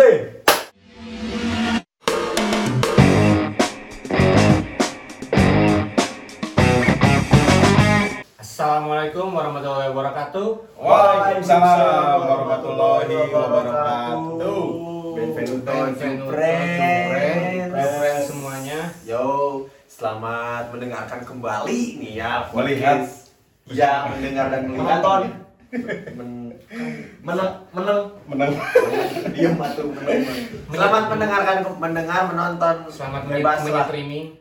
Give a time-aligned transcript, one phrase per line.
[0.00, 0.32] three.
[8.40, 10.48] Assalamualaikum warahmatullahi wabarakatuh.
[10.80, 14.64] Waalaikumsalam warahmatullahi wabarakatuh.
[15.20, 17.72] Benvenuto, Benvenuto, friends.
[18.00, 18.80] friends semuanya.
[19.04, 19.24] Yo,
[19.84, 22.48] selamat mendengarkan kembali nih ya.
[22.56, 23.04] Melihat.
[23.68, 25.04] Ya, mendengar dan melihat.
[25.04, 26.39] Menonton.
[26.68, 28.52] Men- menang menang Menang.
[29.32, 30.22] Diam atuh meneng.
[30.74, 34.36] Selamat mendengarkan mendengar menonton Selamat bebas streaming.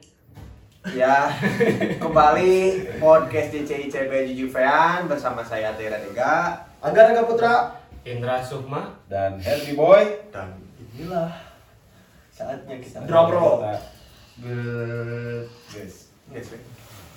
[0.95, 1.28] Ya,
[2.04, 2.52] kembali
[3.04, 7.55] podcast DCICB Jujuvean bersama saya Tera Dega Agar Aga Putra
[8.08, 8.95] Indra Sukma.
[9.12, 10.23] Dan Happy Boy.
[10.31, 11.36] dan inilah
[12.31, 13.59] saatnya kita Drum roll.
[14.40, 16.48] Guys, guys,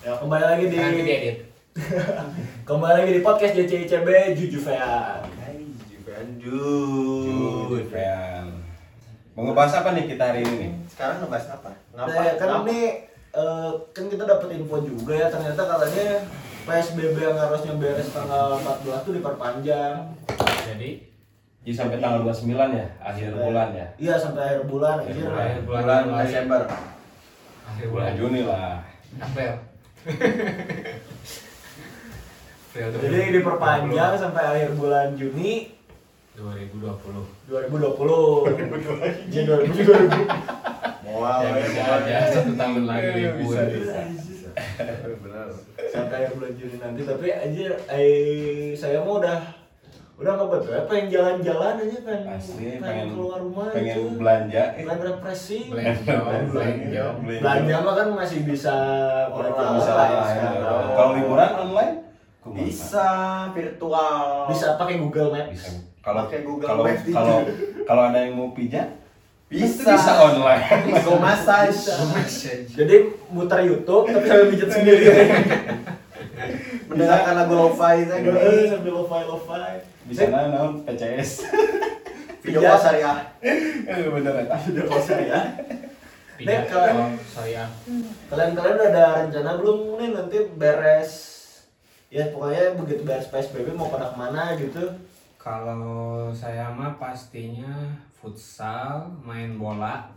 [0.03, 1.52] ya kembali lagi di diedit.
[2.69, 5.57] kembali lagi di podcast JCICB Jujuvean Hai,
[5.89, 8.45] Jujuvean Jujuvean.
[9.33, 10.71] Mau ngebahas apa nih kita hari ini nih?
[10.85, 11.73] Sekarang ngebahas apa?
[11.97, 12.13] Ngapa?
[12.13, 16.29] Nah, kan ini eh, kan kita dapat info juga ya ternyata katanya
[16.69, 20.13] PSBB yang harusnya beres tanggal 14 tuh diperpanjang
[20.69, 21.09] Jadi
[21.63, 23.87] Jadi sampai tanggal 29 ya, akhir bulan ya.
[23.97, 26.21] iya sampai akhir bulan akhir akhir bulan, bulan Januari.
[26.29, 26.61] Desember.
[27.65, 28.77] Akhir Bulan bulan Juni lah.
[29.17, 29.53] April.
[32.73, 35.69] Jadi diperpanjang sampai akhir bulan Juni
[36.33, 36.89] 2020.
[37.45, 41.37] 2020 Juni 2020 Mual.
[41.45, 42.09] Jangan ya.
[42.09, 43.53] jangan satu tahun lagi libur.
[43.53, 44.01] Bisa, bisa.
[45.21, 45.47] Benar.
[45.85, 49.37] sampai akhir bulan Juni nanti tapi aja eh saya mau udah
[50.13, 54.01] udah nggak betul ya pengen jalan-jalan aja pengen Asli pengen, pengen keluar rumah pengen gitu.
[54.15, 54.63] belanja.
[54.73, 56.15] pengen refreshing Belanja,
[56.47, 57.03] belanja.
[57.21, 58.75] belanja mah kan masih bisa
[59.29, 60.07] Bisa online lah.
[60.07, 60.21] ya.
[60.23, 60.85] sekarang.
[60.91, 61.95] Kalau liburan online?
[62.45, 63.07] Bisa
[63.49, 64.51] virtual.
[64.51, 65.71] bisa pakai Google Maps Bisa.
[65.99, 67.37] Kalau Pakai Google kalau Maps kalau
[67.83, 68.99] kalau ada yang mau pijat,
[69.47, 69.95] Bisa.
[69.95, 70.63] bisa online.
[70.99, 71.87] Go massage.
[71.87, 72.51] Bisa.
[72.67, 72.95] jadi
[73.29, 75.05] muter YouTube tapi sambil pijat sendiri
[76.91, 81.47] Mendengarkan lagu lo-fi saya eh, sambil lo-fi lo-fi Di sana naon PCS.
[82.43, 83.23] Video call syariah.
[83.39, 84.59] Eh bener eta.
[84.59, 85.39] udah kosa ya
[86.35, 87.63] Tidak Nek, kalian- kalau saya
[88.27, 91.32] kalian-kalian udah ada rencana belum nih nanti beres
[92.13, 94.85] ya pokoknya begitu beres PSBB mau pada ke mana gitu
[95.35, 95.89] kalau
[96.31, 100.07] saya mah pastinya futsal, main bola.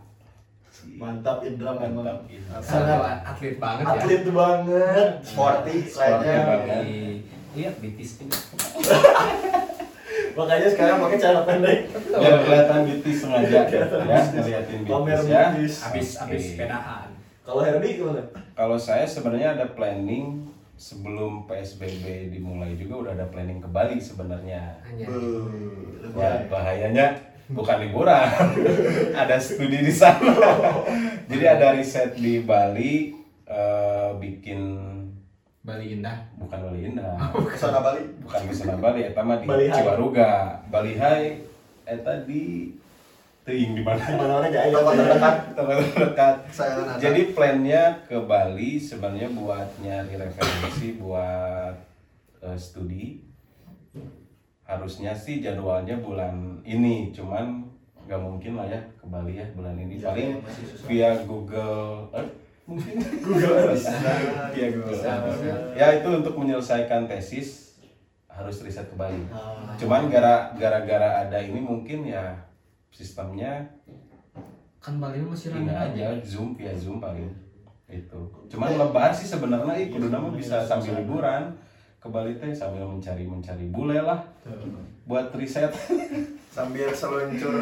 [0.93, 2.61] mantap Indra Mantap, Indra.
[2.61, 3.91] sangat atlet banget ya.
[3.91, 5.77] atlet banget Sporty.
[5.89, 7.19] Di-
[7.57, 8.29] Lihat bitis ini.
[10.31, 13.83] makanya sekarang pakai celana pendek Biar kelihatan bitis sengaja ya,
[14.29, 15.43] ngeliatin bitis ya.
[15.49, 17.09] Habis habis sepedahan.
[17.41, 18.21] kalau Herdi gimana
[18.53, 20.45] Kalau saya sebenarnya ada planning
[20.77, 24.77] sebelum PSBB dimulai juga udah ada planning ke Bali sebenarnya.
[26.13, 27.17] Wah, bahayanya
[27.49, 28.27] bukan liburan,
[29.25, 30.37] ada studi di sana.
[31.29, 33.11] Jadi ada riset di Bali
[33.43, 34.59] eh, bikin
[35.59, 36.23] Bali Indah.
[36.37, 37.99] bukan Bali Indah, Ke sana Bali.
[38.23, 39.75] bukan di sana Bali, eta mah di Bali Hai.
[39.75, 40.31] Ciwaruga,
[40.71, 41.43] Bali Hai,
[41.83, 42.71] eta di
[43.47, 44.03] Teuing di mana?
[44.11, 45.35] mana mana aja Tempat terdekat.
[45.55, 46.35] Tempat terdekat.
[46.99, 51.71] Jadi plannya ke Bali sebenarnya buat nyari referensi buat
[52.43, 53.23] eh, studi.
[54.61, 57.63] Harusnya sih jadwalnya bulan ini, cuman
[58.03, 59.95] nggak mungkin lah ya ke Bali ya bulan ini.
[59.95, 60.83] Ya, Paling susah.
[60.83, 62.35] via Google Earth
[62.67, 62.99] mungkin.
[63.23, 63.79] Google Earth.
[63.79, 63.95] Bisa.
[64.51, 65.55] via Google Bisa, bisa.
[65.71, 67.79] Ya itu untuk menyelesaikan tesis
[68.27, 69.23] harus riset ke Bali.
[69.31, 69.71] Ah.
[69.79, 72.35] Cuman gara- gara-gara ada ini mungkin ya
[72.97, 73.69] sistemnya
[74.81, 77.27] Kan Bali masih ini rame aja zoom via zoom paling
[77.91, 78.19] itu.
[78.47, 81.51] Cuman lebar sih sebenarnya ih kudu nama bisa sambil liburan
[81.99, 84.23] ke Bali teh sambil mencari mencari bule lah.
[85.03, 85.71] Buat riset.
[86.57, 87.53] Sambil seluncur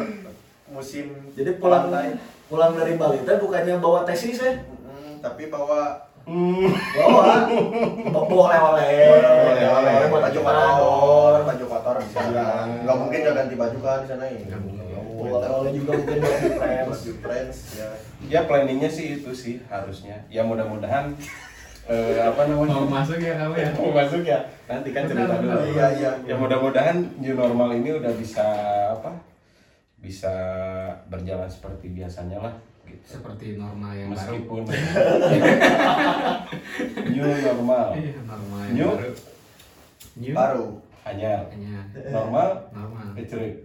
[0.72, 2.16] musim jadi pulang pantai.
[2.48, 4.54] pulang dari Bali teh bukannya bawa tesis ya?
[4.56, 6.00] Mm, tapi bawa.
[6.24, 6.70] Hmm.
[6.94, 7.44] bawa.
[8.08, 8.94] Bawa oleh-oleh
[9.52, 12.18] oleh-oleh buat baju gimana kotor, baju kotor bisa.
[12.24, 12.46] Iya.
[12.86, 14.58] Nggak mungkin nggak ganti baju kan di sana ya.
[15.16, 17.88] Oleh-oleh juga mungkin buat di friends Baju friends ya.
[18.26, 21.16] ya planningnya sih itu sih harusnya ya mudah-mudahan
[21.84, 23.68] eh, apa namanya Mau masuk ya kamu ya?
[23.78, 25.60] mau masuk ya nanti kan cerita Benar, dulu.
[25.70, 26.10] Iya, iya.
[26.22, 28.44] ya mudah-mudahan new normal ini udah bisa
[28.92, 29.10] apa
[29.96, 30.34] bisa
[31.06, 32.54] berjalan seperti biasanya lah
[32.84, 33.18] gitu.
[33.18, 34.18] Seperti normal yang baru.
[34.36, 34.62] meskipun
[37.08, 38.90] new normal Iya, normal yang New?
[38.92, 39.10] baru.
[40.16, 40.32] New.
[40.32, 40.66] Baru.
[41.02, 43.14] hanya Hanya normal normal.
[43.14, 43.62] kecerik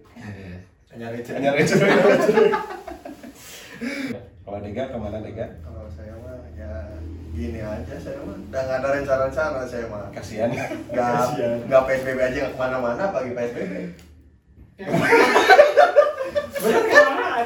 [0.92, 1.32] Receh.
[1.36, 2.52] hanya kecerik
[4.44, 5.46] kalau Dega ke mana Dega?
[5.64, 6.92] Kalau saya mah ya
[7.32, 10.12] gini aja saya mah udah nggak ada rencana-rencana saya mah.
[10.12, 10.52] Kasihan.
[10.92, 11.58] Nggak Kasihan.
[11.64, 13.72] nggak psbb aja nggak ke mana-mana pagi psbb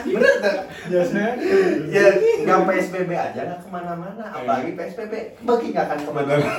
[0.07, 0.57] bener kan
[1.91, 2.07] ya
[2.47, 6.53] nggak PSBB aja nggak ke mana-mana apalagi PSBB bagi nggak akan ke mana-mana.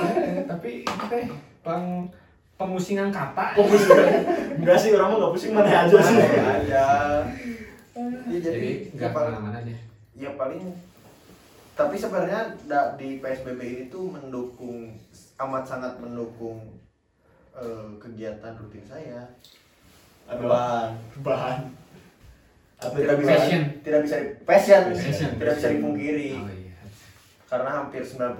[0.44, 1.24] Tapi teh
[1.64, 1.84] peng
[2.58, 3.54] pemusingan kata.
[3.54, 3.88] Pusing.
[4.58, 6.16] Enggak sih, orang mah enggak pusing mana aja sih.
[6.18, 6.84] Mana aja
[7.94, 9.78] ya, jadi Jadi ya nggak paling, ke mana-mana deh.
[10.14, 10.62] ya paling
[11.72, 12.40] tapi sebenarnya
[12.94, 14.90] di PSBB ini tuh mendukung
[15.38, 16.58] amat sangat mendukung
[17.54, 19.22] eh, kegiatan rutin saya
[20.28, 21.58] Bahan, bahan.
[22.78, 23.62] Tidak bisa Passion.
[23.80, 24.82] tidak bisa Passion.
[25.38, 26.57] tidak bisa dipungkiri Oh iya.
[27.48, 28.36] Karena hampir 90%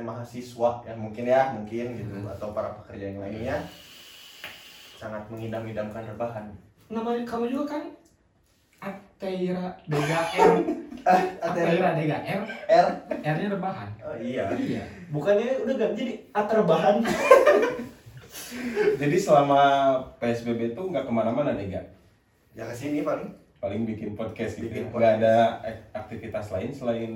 [0.00, 2.30] mahasiswa ya mungkin ya mungkin gitu Hmm.
[2.30, 3.58] atau para pekerja yang lainnya
[4.94, 6.46] sangat mengidam-idamkan rebahan
[6.86, 7.84] Namanya kamu juga kan
[8.78, 10.54] Ateira Dega R.
[11.02, 12.42] ah Ateira Dega R.
[12.68, 12.86] R
[13.18, 13.88] R-nya rebahan.
[14.00, 14.82] oh, iya Iya.
[15.08, 17.02] Bukannya udah ganti jadi atar bahan.
[18.92, 19.60] Jadi selama
[20.18, 21.86] PSBB itu nggak ke mana-mana deh gak?
[22.52, 24.68] ya ke sini paling Paling bikin podcast gitu.
[24.68, 24.88] Bikin ya.
[24.88, 25.18] Nggak podcast.
[25.18, 27.12] ada ak- aktivitas lain selain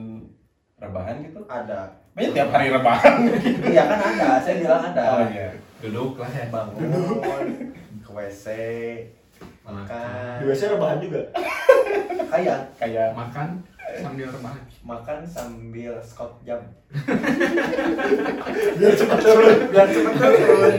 [0.76, 1.40] rebahan gitu.
[1.48, 3.16] ada Banyak tiap hari rebahan.
[3.72, 5.48] iya kan ada saya bilang ada Oh iya.
[5.80, 6.44] Duduk lah ya.
[6.48, 6.84] bangun
[8.04, 8.46] ke WC
[9.62, 10.34] Makan.
[10.40, 11.20] Di WC rebahan juga.
[12.32, 13.48] kayak Kayak Makan
[13.96, 14.62] sambil rebahan.
[14.82, 16.58] makan sambil scott jam
[18.76, 19.58] Biar cepat turun.
[19.70, 20.74] biar cepet turun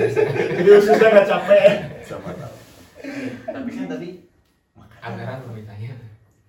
[0.54, 1.66] Jadi ususnya nggak capek.
[2.04, 2.56] sama tahu
[3.48, 4.10] tapi kan tadi
[4.76, 5.92] makan Anggaran ditanya.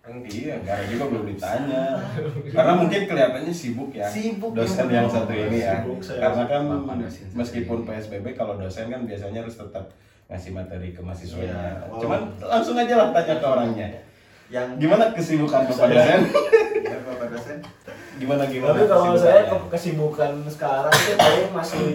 [0.09, 2.01] Iya, Gara juga belum ditanya.
[2.49, 4.09] Karena mungkin kelihatannya sibuk ya.
[4.09, 5.85] Sibuk, dosen ya, yang satu ini ya.
[5.85, 6.19] Sibuk saya.
[6.25, 6.63] Karena kan
[7.35, 7.79] meskipun.
[7.85, 9.85] PSBB kalau dosen kan biasanya harus tetap
[10.27, 11.53] ngasih materi ke mahasiswanya.
[11.53, 12.01] Iya, wow.
[12.01, 13.89] Cuman langsung aja lah tanya ke orangnya.
[14.49, 16.21] yang Gimana kesibukan Bapak Saya- dosen?
[16.81, 17.57] ya bapak dosen
[18.17, 18.73] Gimana gimana?
[18.73, 21.89] Tapi kalau saya ke- kesibukan sekarang sih paling masih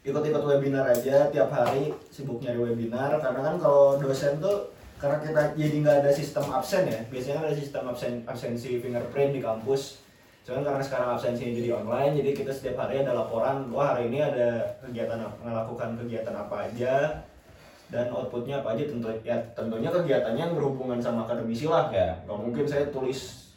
[0.00, 5.42] ikut-ikut webinar aja tiap hari sibuk nyari webinar karena kan kalau dosen tuh karena kita
[5.54, 7.00] jadi nggak ada sistem absen ya.
[7.06, 10.02] Biasanya kan ada sistem absen absensi fingerprint di kampus.
[10.42, 14.18] Cuman karena sekarang absensinya jadi online jadi kita setiap hari ada laporan wah hari ini
[14.18, 16.94] ada kegiatan apa melakukan kegiatan apa aja
[17.88, 18.84] dan outputnya apa aja.
[18.88, 21.92] Tentu ya tentunya kegiatannya yang berhubungan sama akademisi lah.
[21.92, 22.16] Ya.
[22.24, 23.48] nggak mungkin saya tulis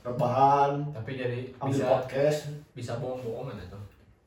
[0.00, 2.40] rebahan Tapi jadi ambil bisa podcast.
[2.72, 3.80] bisa bohong-bohongan atau?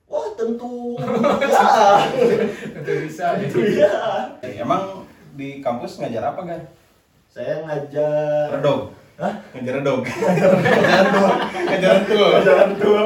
[0.06, 0.94] wah tentu.
[1.50, 2.06] Ya
[2.78, 3.26] Itu bisa.
[3.42, 5.03] itu ya Emang
[5.34, 6.62] di kampus ngajar apa kan?
[7.28, 8.94] saya ngajar Redog.
[9.14, 9.34] Hah?
[9.52, 10.02] Ngajar redog.
[10.10, 11.28] Ngajar tuh.
[11.54, 12.30] Ngajar tuh.
[12.42, 13.06] Jalan tuh.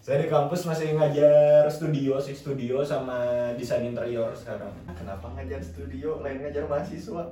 [0.00, 3.18] Saya di kampus masih ngajar studio sih studio sama
[3.54, 4.70] desain interior sekarang.
[4.90, 7.30] kenapa ngajar studio lain ngajar mahasiswa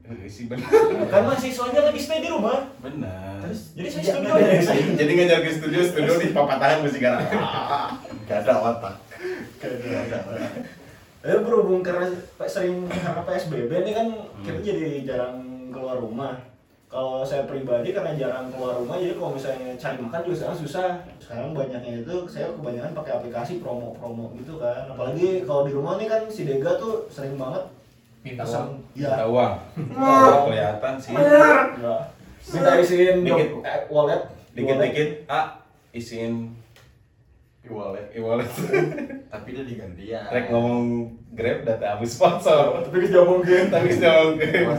[0.00, 0.66] Eh, sih benar.
[1.06, 2.66] Kan mahasiswanya lagi stay di rumah.
[2.80, 3.38] Benar.
[3.42, 4.50] terus Jadi saya Iya, studio ya.
[4.98, 7.26] Jadi ngajar ke studio, studio di papatahan mesti garang.
[8.26, 8.94] gak ada otak
[9.58, 10.52] gak ada otak
[11.20, 12.08] Eh berhubung karena
[12.48, 14.08] sering karena PSBB ini kan
[14.40, 15.36] kita jadi jarang
[15.68, 16.32] keluar rumah.
[16.90, 20.88] Kalau saya pribadi karena jarang keluar rumah jadi kalau misalnya cari makan juga sekarang susah.
[21.20, 24.88] Sekarang banyaknya itu saya kebanyakan pakai aplikasi promo-promo gitu kan.
[24.88, 27.68] Apalagi kalau di rumah nih kan si Dega tuh sering banget
[28.20, 28.68] Minta uang.
[28.92, 29.52] Minta ya uang.
[29.96, 31.12] Oh, kelihatan sih.
[31.16, 31.96] ya.
[32.52, 33.48] minta isiin Dikit.
[33.64, 35.56] eh, wallet Dikit-dikit, ah,
[35.96, 36.52] isiin
[37.70, 38.06] e-wallet.
[38.12, 38.50] E-wallet.
[39.32, 40.26] tapi dia digantian.
[40.26, 40.84] Rek ngomong
[41.30, 42.82] Grab data habis sponsor.
[42.82, 44.78] tapi kita mungkin Tapi kita ngomong Grab.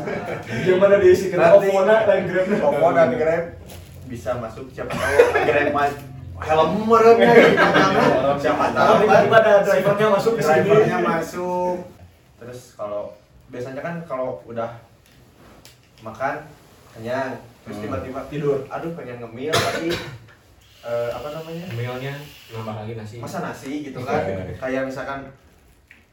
[0.62, 3.44] gimana diisikan Nanti- Opona dan Grab Oppo dan Grab
[4.06, 4.68] bisa masuk.
[4.70, 5.94] Siapa tahu Grab mas
[6.42, 7.32] helm meremnya
[8.36, 10.60] siapa tahu tapi kan tiba ada drivernya masuk ke sini.
[10.60, 11.76] drivernya masuk.
[12.36, 13.14] Terus kalau
[13.48, 14.82] biasanya kan kalau udah
[16.02, 16.36] makan
[16.92, 17.38] kenyang.
[17.62, 17.84] Terus Hmm.
[17.86, 18.58] tiba-tiba tidur.
[18.68, 19.94] Aduh pengen ngemil tapi
[20.82, 22.14] eh, apa namanya Mealnya
[22.50, 23.16] nambah lagi nasi.
[23.18, 24.58] masa nasi gitu kan Iya.
[24.58, 25.30] kayak misalkan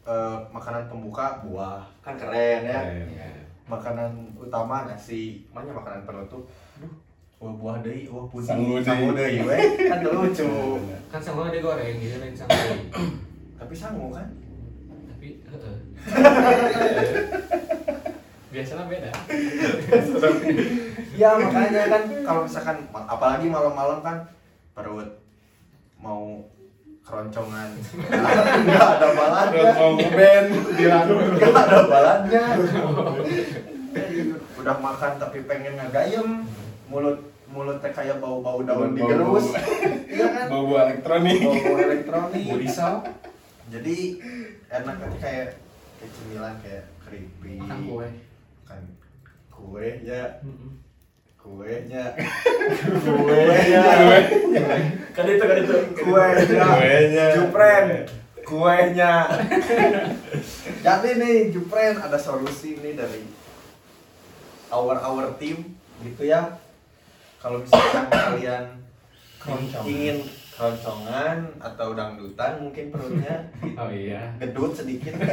[0.03, 3.29] eh, makanan pembuka buah kan keren ya Iya.
[3.65, 6.45] makanan utama nasi mana makanan penutup
[7.39, 8.85] wah buah deui wah puding Sangu deui.
[8.85, 10.49] sangu deui we kan lucu
[11.07, 12.53] Kan sama digoreng gitu lain sama.
[13.55, 14.29] tapi sangu kan
[15.09, 15.77] Tapi heeh.
[18.49, 19.11] Biasanya beda.
[21.13, 24.17] ya makanya kan kalau misalkan apalagi malam-malam kan
[24.79, 25.11] perut.
[25.99, 26.47] Mau
[27.03, 27.69] keroncongan.
[28.69, 31.07] Nggak ada Terus balannya mau ngeband bilang.
[31.35, 32.45] Nggak ada balannya
[34.59, 36.47] udah makan tapi pengen ngagayem.
[36.87, 37.19] Mulut
[37.49, 39.51] mulut teh kayak bau-bau daun digerus.
[40.09, 40.47] Iya kan?
[40.51, 41.41] Bau elektronik.
[41.45, 42.45] bau elektronik.
[42.49, 42.95] Burisal.
[43.69, 43.97] jadi
[44.73, 45.49] enak kan kayak
[46.01, 47.61] kayak cemilan kayak keripik.
[47.61, 48.09] Makan kue.
[48.65, 48.83] kan
[49.53, 50.41] kue ya
[51.39, 52.05] kuenya.
[53.07, 53.83] Kuenya.
[55.15, 55.77] Kan itu kan itu.
[56.03, 56.67] Kuenya.
[56.77, 57.27] Kuenya.
[57.39, 57.87] jupren.
[58.45, 59.13] Kuenya.
[60.85, 63.23] Jadi nih jupren ada solusi nih dari
[64.69, 66.59] our our team gitu ya.
[67.39, 68.65] Kalau misalkan kalian
[69.87, 70.19] ingin
[70.59, 73.47] keroncongan atau dangdutan mungkin perutnya
[73.79, 74.35] Oh iya.
[74.43, 75.15] gedut sedikit.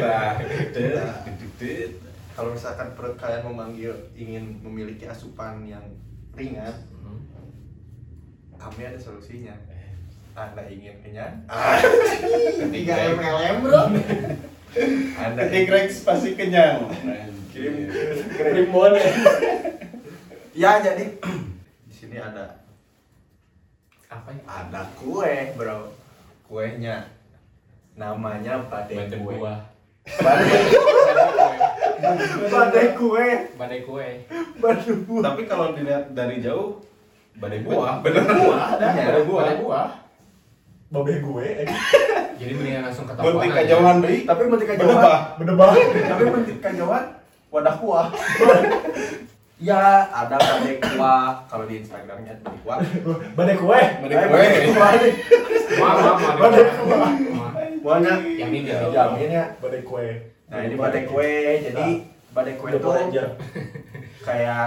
[0.00, 0.38] Nah,
[0.70, 2.09] Nah, Gedut.
[2.32, 5.82] Kalau misalkan perut kalian memanggil ingin memiliki asupan yang
[6.32, 6.72] ringan
[8.60, 9.56] kami ada solusinya
[10.36, 11.34] anda ingin kenyang
[12.74, 13.82] tiga mlm bro
[15.24, 15.66] anda Ketik
[16.06, 16.86] pasti kenyang.
[17.50, 17.90] Kirim.
[18.38, 18.94] Primbon
[20.62, 21.18] ya jadi
[21.90, 22.62] di sini ada
[24.06, 24.42] Apa ya?
[24.46, 25.90] ada kue bro
[26.46, 27.10] kuenya
[27.98, 29.58] namanya Badai kue buah.
[30.22, 30.62] badai
[32.46, 34.08] badai kue Badai kue.
[34.56, 36.80] badai buah Tapi kalau dilihat dari jauh,
[37.34, 38.00] badai Buah.
[38.00, 38.64] Bener buah.
[38.74, 38.86] Ada.
[38.90, 39.42] Badai buah.
[39.42, 39.88] Badai buah.
[40.90, 41.46] babe gue
[42.34, 43.38] Jadi mendingan langsung ketahuan.
[43.38, 43.58] Bentik aja.
[43.62, 44.18] kajauhan deui.
[44.24, 44.66] tapi Bedebah.
[44.66, 45.68] kajauhan bedebah
[46.10, 47.04] tapi mentik kajauhan
[47.46, 48.06] wadah kuah
[49.60, 52.58] ya ada badai kuah kalau di instagramnya badai
[53.02, 54.44] kuah badai kue Badai Eh, kue.
[54.74, 55.10] badai
[55.70, 55.92] kuah.
[56.40, 57.10] Badai kuah.
[58.00, 58.78] Yang ini dia.
[58.82, 60.06] dijamin ya badai kue
[60.50, 61.88] nah ini badai kue jadi
[62.34, 63.24] badai kue itu aja
[64.26, 64.66] kayak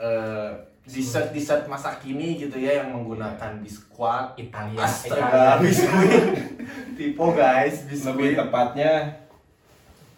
[0.00, 0.50] eh,
[0.82, 4.80] dessert dessert masa kini gitu ya yang menggunakan biskuit Italia.
[4.82, 6.24] astaga biskuit
[6.98, 8.92] tipe guys Lebih biskuit tepatnya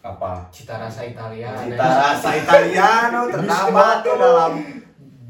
[0.04, 0.52] apa?
[0.52, 1.56] Cita rasa Italia.
[1.56, 4.52] cita rasa Italiano terdapat di dalam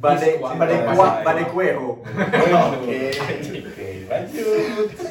[0.02, 1.50] badai badai kuah badai ya.
[1.50, 1.90] kue ho
[2.74, 3.00] Oke.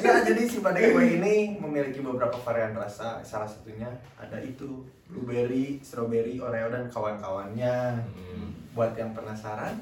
[0.04, 3.24] Ya jadi si badai kue ini memiliki beberapa varian rasa.
[3.24, 3.88] Salah satunya
[4.20, 8.04] ada itu blueberry strawberry oreo dan kawan-kawannya.
[8.04, 9.80] Hmm, buat yang penasaran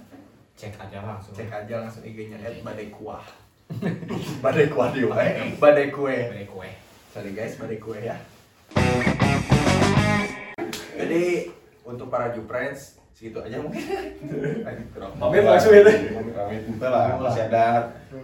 [0.53, 1.33] Cek aja langsung.
[1.33, 3.25] cek aja langsung IG-nya badai kuah.
[4.43, 6.11] Badai kuah di wae badai kue.
[6.11, 6.69] Badai kue.
[7.09, 8.19] sorry guys badai kue ya.
[10.93, 11.49] Jadi
[11.81, 13.85] untuk para Juprens segitu aja mungkin.
[15.21, 15.93] Mami langsung itu.
[16.33, 17.65] Pamit itu lah, masih ada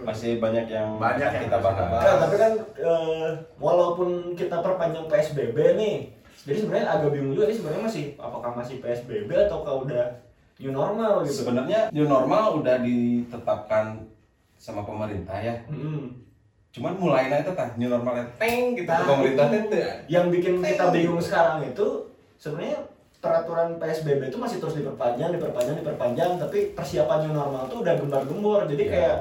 [0.02, 2.02] masih banyak yang Banyak yang kita kita bahas.
[2.02, 2.52] Nah, tapi kan
[2.82, 3.28] eh,
[3.62, 5.96] walaupun kita perpanjang PSBB nih,
[6.42, 10.04] jadi sebenarnya agak bingung juga nih sebenarnya masih apakah masih PSBB ataukah udah
[10.58, 11.46] new normal gitu.
[11.46, 14.02] Sebenarnya new normal udah ditetapkan
[14.58, 15.62] sama pemerintah ya.
[15.70, 16.26] Hmm.
[16.74, 19.78] Cuman mulainya itu tah new normalnya teng gitu Nah, pemerintah itu.
[20.10, 26.30] Yang bikin kita bingung sekarang itu sebenarnya peraturan PSBB itu masih terus diperpanjang, diperpanjang, diperpanjang,
[26.38, 28.60] tapi persiapan new normal tuh udah gembar-gembor.
[28.70, 28.92] Jadi Iya.
[28.94, 29.16] kayak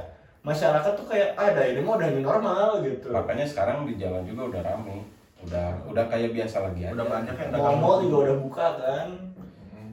[0.45, 3.09] masyarakat tuh kayak ada ini mah udah new normal gitu.
[3.09, 4.97] Makanya sekarang di jalan juga udah rame.
[5.37, 6.93] Udah udah kayak biasa lagi aja.
[6.93, 9.09] udah banyak yang Mall-mall juga udah buka kan.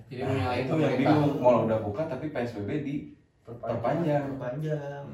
[0.04, 2.94] Jadi Nah, menyalahin itu yang bingung mall udah buka tapi PSBB di
[3.42, 4.36] perpanjang.
[4.36, 5.04] Panjang.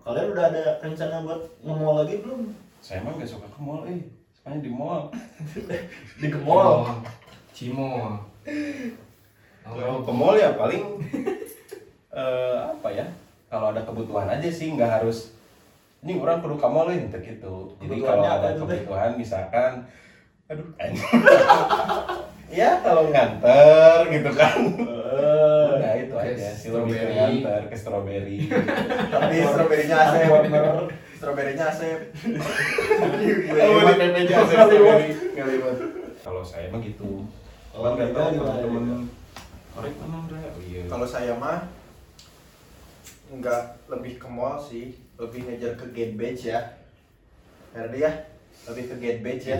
[0.00, 2.40] Kalian udah ada rencana buat nge-mall lagi belum?
[2.82, 4.00] Saya emang gak suka ke mall eh.
[4.34, 5.02] Sukanya di mall.
[6.20, 6.88] Di ke mall.
[7.52, 8.16] Cimo.
[9.60, 10.82] Kalau ke mall ya paling
[12.10, 13.06] eh apa ya?
[13.46, 15.34] Kalau ada kebutuhan aja sih nggak harus
[16.00, 17.76] ini orang perlu ke mall ini gitu.
[17.78, 19.84] Jadi kalau ada kebutuhan misalkan
[20.50, 20.66] aduh
[22.50, 24.58] ya kalau nganter gitu kan.
[24.74, 27.14] Eh, Udah itu aja sih lebih ke strawberry.
[27.14, 28.38] nganter ke strawberry.
[29.06, 30.26] tapi stroberinya asep
[31.14, 32.00] stroberinya asep
[33.60, 33.80] Oh,
[34.42, 35.08] strawberry.
[35.36, 35.76] Ngeliwat.
[36.20, 37.22] Kalau saya mah gitu.
[37.70, 39.02] Kalau Kan nggak Dika tahu gimana, teman-teman.
[39.70, 40.40] Korek mana udah?
[40.50, 40.82] Oh iya.
[40.90, 41.58] kalau saya mah
[43.30, 46.60] nggak lebih ke mall sih lebih ngejar ke gate badge ya
[47.70, 48.12] Karena ya
[48.66, 49.58] lebih ke gate badge ya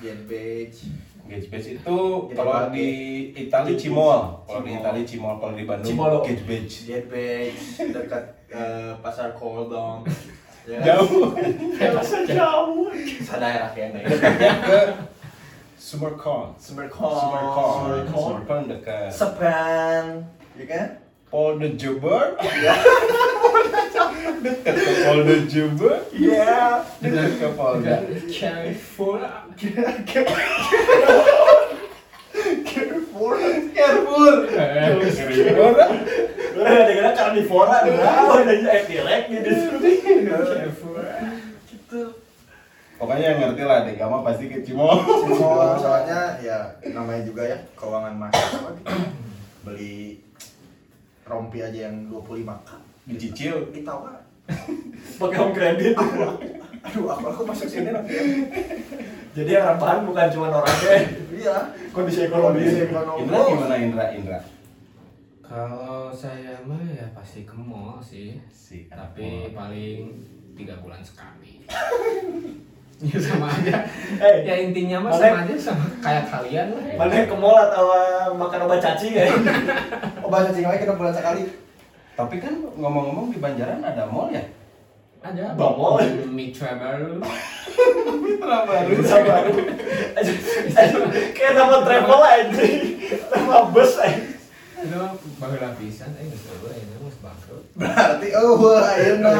[0.00, 0.88] gate badge
[1.24, 1.96] Gauge page itu
[2.36, 2.88] kalau di
[3.32, 4.76] Itali Cimol, kalau di.
[4.76, 6.18] Itali Cimol, kalau di Bandung Cimolo.
[6.20, 6.84] Gauge page.
[6.84, 7.64] gate badge
[7.96, 10.04] dekat eh, pasar Koldong
[10.68, 10.84] ya kan?
[10.84, 11.32] Jauh.
[12.28, 12.88] Jauh.
[13.24, 14.04] sadaerah ya nih
[15.84, 16.56] Sumercon.
[16.56, 17.72] Sumercon Sumercon.
[17.76, 18.16] Sumercon.
[18.16, 20.24] Sumercon dekat Sepan
[20.56, 20.96] ya kan
[21.28, 22.26] Polda Jabar.
[24.44, 25.98] Dekat ke Polda Jabar.
[26.16, 28.00] iya Dekat ke Polda.
[28.32, 29.20] Carrefour.
[29.60, 30.56] careful Careful.
[33.12, 33.44] Orang
[36.54, 39.52] Udah ada karnivora udah udah jadi epilek gitu.
[40.32, 41.04] Carrefour.
[41.68, 42.23] gitu
[42.94, 45.02] Pokoknya yang ngerti lah deh, kamu pasti ke Cimol.
[45.02, 46.58] Cimol soalnya ya
[46.94, 48.94] namanya juga ya keuangan mahasiswa gitu.
[49.64, 50.20] beli
[51.24, 52.70] rompi aja yang 25 k
[53.04, 53.56] Dicicil.
[53.72, 54.20] ditawar
[55.16, 55.96] Pakai home credit.
[56.84, 58.24] aduh aku aku masuk sini nanti ya.
[59.34, 60.94] Jadi yang rebahan bukan cuma orangnya,
[61.32, 61.56] iya
[61.96, 62.60] kondisi ekonomi.
[62.60, 63.24] Kondisi ekonomi.
[63.24, 64.04] Indra gimana Indra?
[64.12, 64.38] Indra?
[65.40, 68.36] Kalau saya mah ya pasti ke mall sih.
[68.52, 70.12] Si Tapi paling
[70.54, 71.64] tiga bulan sekali.
[73.02, 73.84] Ya sama aja.
[74.16, 76.82] Eh, Ya intinya mah sama aja sama kayak kalian lah.
[76.86, 76.94] ya.
[76.94, 79.26] mana ke mall atau uh, makan obat cacing ya?
[80.22, 81.50] Oh bahasa Cingwe kita bulan sekali.
[82.14, 84.46] Tapi kan ngomong-ngomong di Banjaran ada mall ya?
[85.20, 86.04] Ada Bamol.
[86.28, 87.16] Mitra baru.
[88.20, 88.88] Mitra baru.
[88.92, 89.52] Bisa baru.
[91.32, 92.64] Kayak nama travel aja.
[93.32, 94.20] Nama bus aja.
[94.84, 96.84] Itu mah baru lapisan, eh nggak seru ya,
[97.24, 97.64] bangkrut.
[97.72, 99.32] Berarti oh wah ayeuna.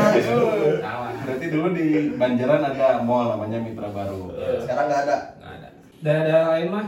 [1.54, 1.87] Dulu di
[2.18, 4.34] Banjaran ada mall namanya Mitra Baru.
[4.58, 5.16] Sekarang nggak ada.
[5.38, 5.68] Nggak ada.
[6.02, 6.87] Daerah lain mah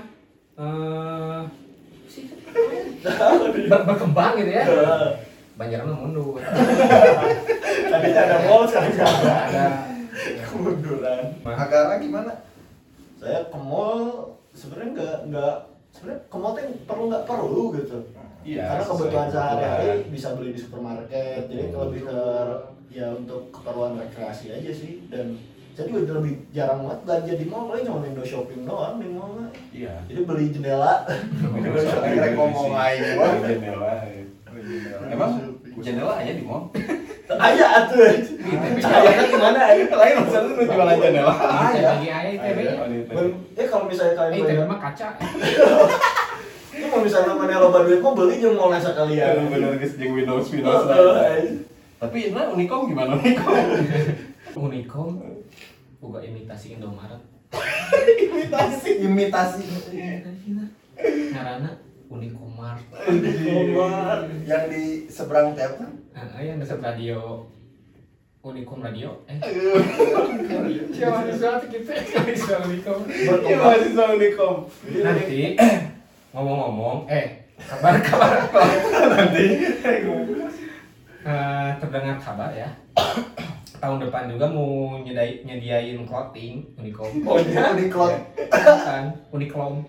[0.56, 1.40] eh
[2.10, 2.24] sih
[3.70, 4.64] ber- berkembang gitu ya.
[5.54, 6.42] Banjaran mah mundur.
[7.94, 9.34] Tadi ada mall sekarang nggak ada.
[9.46, 9.66] Ada
[10.50, 11.22] Kemunduran.
[11.46, 12.32] Agara gimana?
[13.22, 15.54] Saya ke mall sebenarnya nggak nggak
[15.94, 17.98] sebenarnya ke mall tuh perlu nggak perlu gitu.
[18.42, 18.62] Iya.
[18.66, 22.20] Karena kebutuhan sehari-hari bisa beli di supermarket, jadi lebih ke
[22.88, 25.36] ya untuk keperluan rekreasi aja sih dan
[25.70, 29.36] saya juga lebih jarang banget belanja di mall paling cuma window shopping doang di mall
[29.36, 29.50] mah.
[29.70, 29.92] Iya.
[30.06, 31.04] jadi beli jendela
[31.46, 32.80] Window shopping Rek dari ngomong sini.
[32.80, 33.34] aja, Dari Bang.
[33.44, 33.92] jendela.
[35.06, 35.30] Emang
[35.76, 36.62] jendela aja di mall?
[37.28, 38.06] aja atuh
[38.78, 41.34] cahayanya gimana ya Lain maksudnya lu jualan jendela.
[41.74, 41.88] Ya.
[41.92, 42.58] lagi ITB.
[42.72, 43.10] Oh, ITB.
[43.12, 45.08] Ben- eh kalau misalnya Eh kalian ITB beli mah kaca.
[46.72, 49.92] ini mau misalnya mana loba duit mau beli jeung mau nasa Iya, kalian bener guys,
[49.94, 51.44] jeung Windows Windows Heeh, lain.
[51.44, 51.75] eh.
[51.96, 53.56] Tapi ini Unicom gimana Unicom?
[54.68, 55.08] Unicom
[55.96, 57.22] boga imitasi Indomaret.
[58.24, 59.00] Imitasi.
[59.00, 59.64] Imitasi.
[61.32, 61.70] Ngarana
[62.12, 62.84] Unicomart.
[63.48, 64.18] Omar.
[64.44, 65.92] Yang di seberang teh kan?
[66.12, 67.48] Nah, yang dekat radio
[68.46, 69.10] Unicom Radio.
[69.26, 69.42] Eh,
[70.94, 73.02] siapa sesuatu kita bisa Unicom.
[73.10, 74.56] Iya mahasiswa Unicom.
[75.02, 75.58] Nanti
[76.36, 78.52] ngomong-ngomong, eh kabar-kabar
[79.16, 79.44] Nanti
[81.26, 82.70] Eh, terdengar kabar ya.
[83.82, 87.10] Tahun depan juga mau nyedai, nyediain clothing Unicom.
[87.26, 87.74] Oh, iya?
[87.74, 89.04] Bukan,
[89.34, 89.82] Uniclom.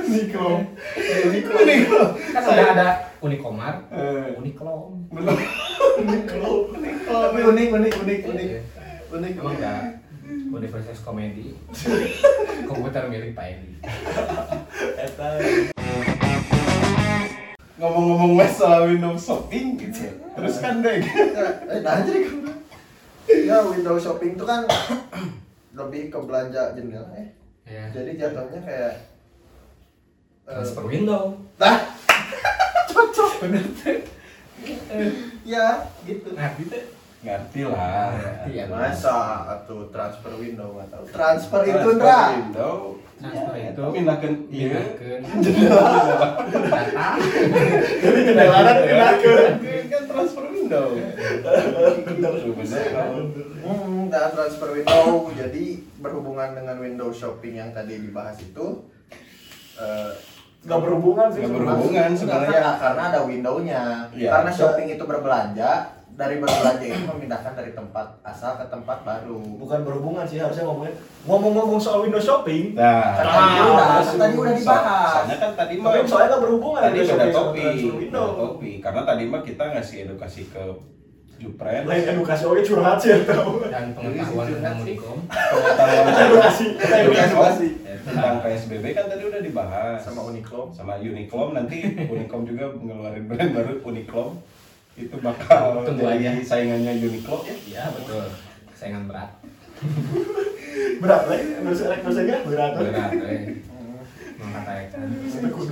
[0.00, 0.58] Unicom.
[2.32, 2.88] Kan udah ada
[3.20, 5.04] Unicomart, Eh, Uniclom.
[7.04, 8.48] Tapi unik unik unik unik.
[8.56, 8.60] Iya.
[9.12, 9.32] Unik.
[9.36, 10.00] Emang enggak
[10.48, 11.52] Universitas Komedi.
[12.70, 13.76] Komputer milik Pak Edi.
[17.80, 20.12] Ngomong-ngomong wes soal Windows Shopping gitu.
[20.36, 21.00] Terus kan deh.
[21.00, 22.36] Eh, nah jadi kan.
[23.24, 24.68] Ya Windows Shopping itu kan
[25.72, 27.08] lebih ke belanja jendela
[27.64, 27.88] ya.
[27.88, 28.94] Jadi jatuhnya kayak
[30.44, 31.40] eh, Transfer window.
[31.56, 31.76] Nah,
[32.92, 33.96] Cocok bener tuh.
[35.48, 36.28] ya gitu.
[36.36, 36.84] Ngerti tuh.
[37.24, 38.12] Ngerti lah.
[38.12, 38.64] Ngerti ya.
[38.68, 39.16] Masa
[39.56, 41.04] atau transfer window tahu.
[41.08, 41.88] Transfer itu.
[41.96, 43.00] Window.
[43.20, 44.80] Transfer Ya, itu pindahkan iya.
[46.72, 47.04] Data.
[48.02, 49.52] Jadi jendela dipindahkeun.
[49.60, 50.86] Kan transfer window.
[50.96, 52.84] Bener bener.
[53.60, 55.28] Hmm, dan transfer window.
[55.36, 55.64] Jadi
[56.00, 58.88] berhubungan dengan window shopping yang tadi dibahas itu
[59.76, 60.12] eh,
[60.60, 61.72] Nggak berhubungan sih sebenarnya.
[61.72, 62.52] berhubungan sebenarnya.
[62.52, 63.82] karena, karena ada windownya.
[64.12, 64.28] Iya.
[64.32, 65.70] Karena shopping itu berbelanja,
[66.20, 69.40] dari berbelanja itu memindahkan dari tempat asal ke tempat baru.
[69.56, 70.92] Bukan berhubungan sih harusnya ngomongin
[71.24, 72.76] ngomong-ngomong soal window shopping.
[72.76, 75.08] Nah, Kan Ah, tadi udah, so- tadi udah dibahas.
[75.10, 77.16] Soalnya kan tadi mah Tapi soalnya nggak berhubungan tadi window.
[77.96, 78.76] beda topik.
[78.78, 80.64] Karena tadi mah kita ngasih edukasi ke
[81.40, 81.88] Jupren.
[81.88, 83.64] Lain edukasi oke curhat sih tahu.
[83.64, 85.18] Dan pengetahuan tentang Unicom.
[85.24, 86.66] Pengetahuan Edukasi.
[86.76, 87.68] edukasi
[88.00, 90.68] tentang PSBB kan tadi udah dibahas Sama Uniqlo.
[90.70, 94.36] sama Uniclom nanti Unicom juga ngeluarin brand baru Uniclom
[95.08, 96.44] itu bakal Tunggu jadi aja.
[96.44, 98.26] saingannya Uniclo ya Ya betul.
[98.76, 99.30] Saingan berat.
[101.00, 102.72] Berat lagi, nulis nulisnya berat.
[102.76, 103.40] Berat, eh.
[104.40, 105.08] Mengatakan.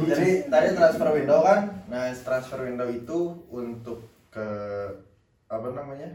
[0.08, 4.48] Jadi tadi transfer window kan, nah transfer window itu untuk ke
[5.48, 6.08] apa namanya?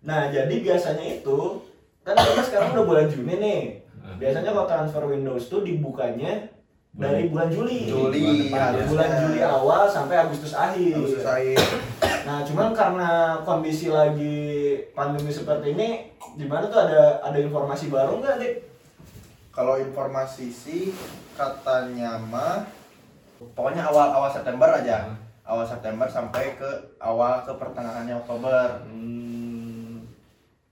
[0.00, 1.66] Nah, jadi biasanya itu
[2.00, 3.60] kan kita sekarang udah bulan Juni nih.
[4.00, 4.16] Hmm.
[4.16, 6.48] Biasanya kalau transfer Windows tuh dibukanya
[6.90, 7.86] dari bulan Juli.
[7.86, 8.88] Juli, bulan depan, harusnya.
[8.88, 10.94] Bulan Juli awal sampai Agustus akhir.
[10.96, 11.58] Agustus akhir.
[12.26, 15.88] Nah, cuman karena kondisi lagi pandemi seperti ini,
[16.36, 18.54] gimana tuh ada ada informasi baru nggak, Dik?
[19.50, 20.94] Kalau informasi sih
[21.34, 22.62] katanya mah
[23.56, 25.10] pokoknya awal awal September aja.
[25.42, 26.70] Awal September sampai ke
[27.02, 28.86] awal ke pertengahannya Oktober.
[28.86, 30.06] Hmm,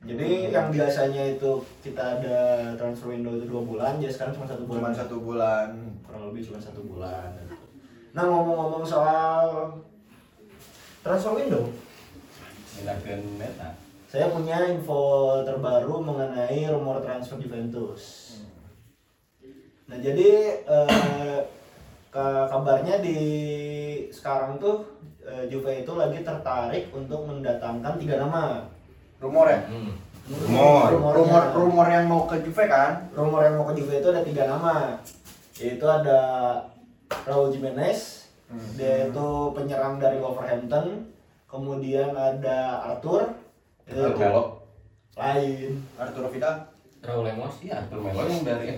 [0.06, 2.38] jadi yang biasanya itu kita ada
[2.78, 4.78] transfer window itu dua bulan, jadi sekarang cuma satu bulan.
[4.78, 5.68] Cuma satu bulan.
[6.06, 7.28] kurang lebih cuma satu bulan.
[8.14, 9.74] Nah ngomong-ngomong soal
[11.00, 11.70] transfer window,
[14.08, 15.00] saya punya info
[15.44, 18.34] terbaru mengenai rumor transfer Juventus.
[19.88, 21.40] Nah jadi eh,
[22.08, 23.18] ka- kabarnya di
[24.08, 24.84] sekarang tuh
[25.24, 28.64] eh, Juve itu lagi tertarik untuk mendatangkan tiga nama.
[29.18, 29.60] Rumor ya?
[29.66, 29.92] Hmm.
[30.28, 30.86] Rumor.
[30.92, 31.16] Rumornya.
[31.16, 33.08] Rumor rumor yang mau ke Juve kan?
[33.16, 35.00] rumor yang mau ke Juve itu ada tiga nama
[35.58, 36.20] yaitu ada
[37.26, 38.17] Raul Jimenez
[38.74, 41.04] dia itu penyerang dari Wolverhampton
[41.44, 43.36] kemudian ada Arthur
[43.84, 44.42] itu Arthur Melo.
[45.14, 46.56] lain Arturo Vidal.
[46.98, 48.74] Raul Lemos Iya, Arthur Melo yang dari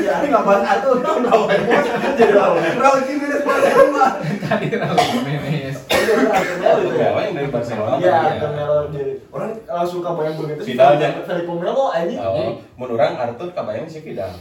[0.00, 1.84] ya Ini nggak bahas Arthur, Raul Lemos.
[2.16, 4.06] jadi Raul Raul Jimenez Barcelona.
[4.40, 7.10] tadi Raul Jimenez Jadi Arthur Melo Arthur ya?
[7.12, 7.94] Yang dari Barcelona.
[7.98, 11.08] Iya, Arthur Melo jadi orang langsung kebayang begitu Vidal nya.
[11.20, 14.32] Felipe Melo ini Oh, mun urang Arthur kabayang si Vidal.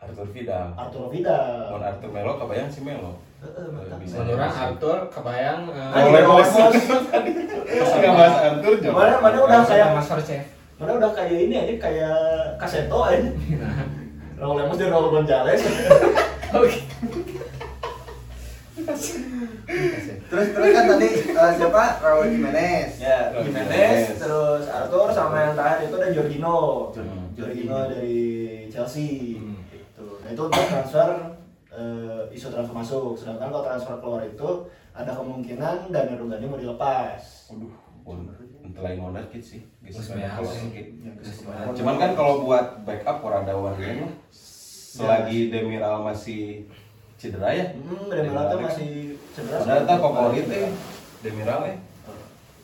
[0.00, 0.66] Arthur Vidal.
[0.74, 3.20] Arthur Vidal Mun Arthur Melo kabayang si Melo.
[3.40, 3.98] Heeh, mantap.
[4.00, 4.16] Bisa.
[4.20, 6.50] menurut Arthur kebayang Oleh Bos.
[6.56, 8.96] Enggak bahas Arthur coba.
[8.96, 12.20] Mana mana udah kayak Mas Horchef mana udah kayak ini aja kayak
[12.56, 13.20] kaseto aja.
[14.40, 15.60] Raul Lemos dan Raul Gonzalez.
[16.56, 16.80] oke
[20.30, 21.84] Terus terus kan tadi eh, siapa?
[22.00, 22.96] Raul Jimenez.
[22.96, 24.16] ya, Raul Jimenez, Jimenez.
[24.16, 26.58] terus Arthur sama yang terakhir itu ada Jorginho.
[26.96, 27.28] Hmm.
[27.36, 28.20] Jorginho dari
[28.72, 29.36] Chelsea.
[30.30, 30.38] Gitu.
[30.38, 31.08] Nah, itu untuk transfer
[31.74, 33.18] eh, isu transfer masuk.
[33.18, 34.48] Sedangkan kalau transfer keluar itu
[34.94, 37.50] ada kemungkinan Daniel Rugani mau dilepas.
[37.50, 37.74] Waduh,
[38.78, 39.62] lain modal kit sih.
[39.82, 40.50] Ya, kalau.
[41.74, 46.66] Cuman kan kalau buat backup orang ada Wardian mah selagi Demiral masih
[47.18, 47.66] cedera ya.
[47.74, 49.62] Hmm, Demiral tuh masih cedera.
[49.62, 50.70] Padahal tak favorit eh
[51.22, 51.78] Demiral eh.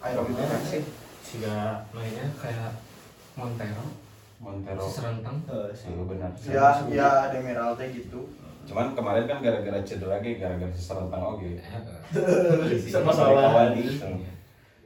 [0.02, 0.82] Ayo enak sih.
[1.26, 2.70] Siga mainnya kayak
[3.34, 4.05] Montero
[4.38, 4.84] Montero.
[4.84, 5.88] serentang Eh, sih.
[5.88, 6.30] Iya benar.
[6.42, 8.20] Ya ya Demiral teh gitu.
[8.64, 11.56] Cuman kemarin kan gara-gara cedera ge gara-gara seserentang oge.
[12.86, 13.42] Sama Sama salah.
[13.72, 13.82] Kawani.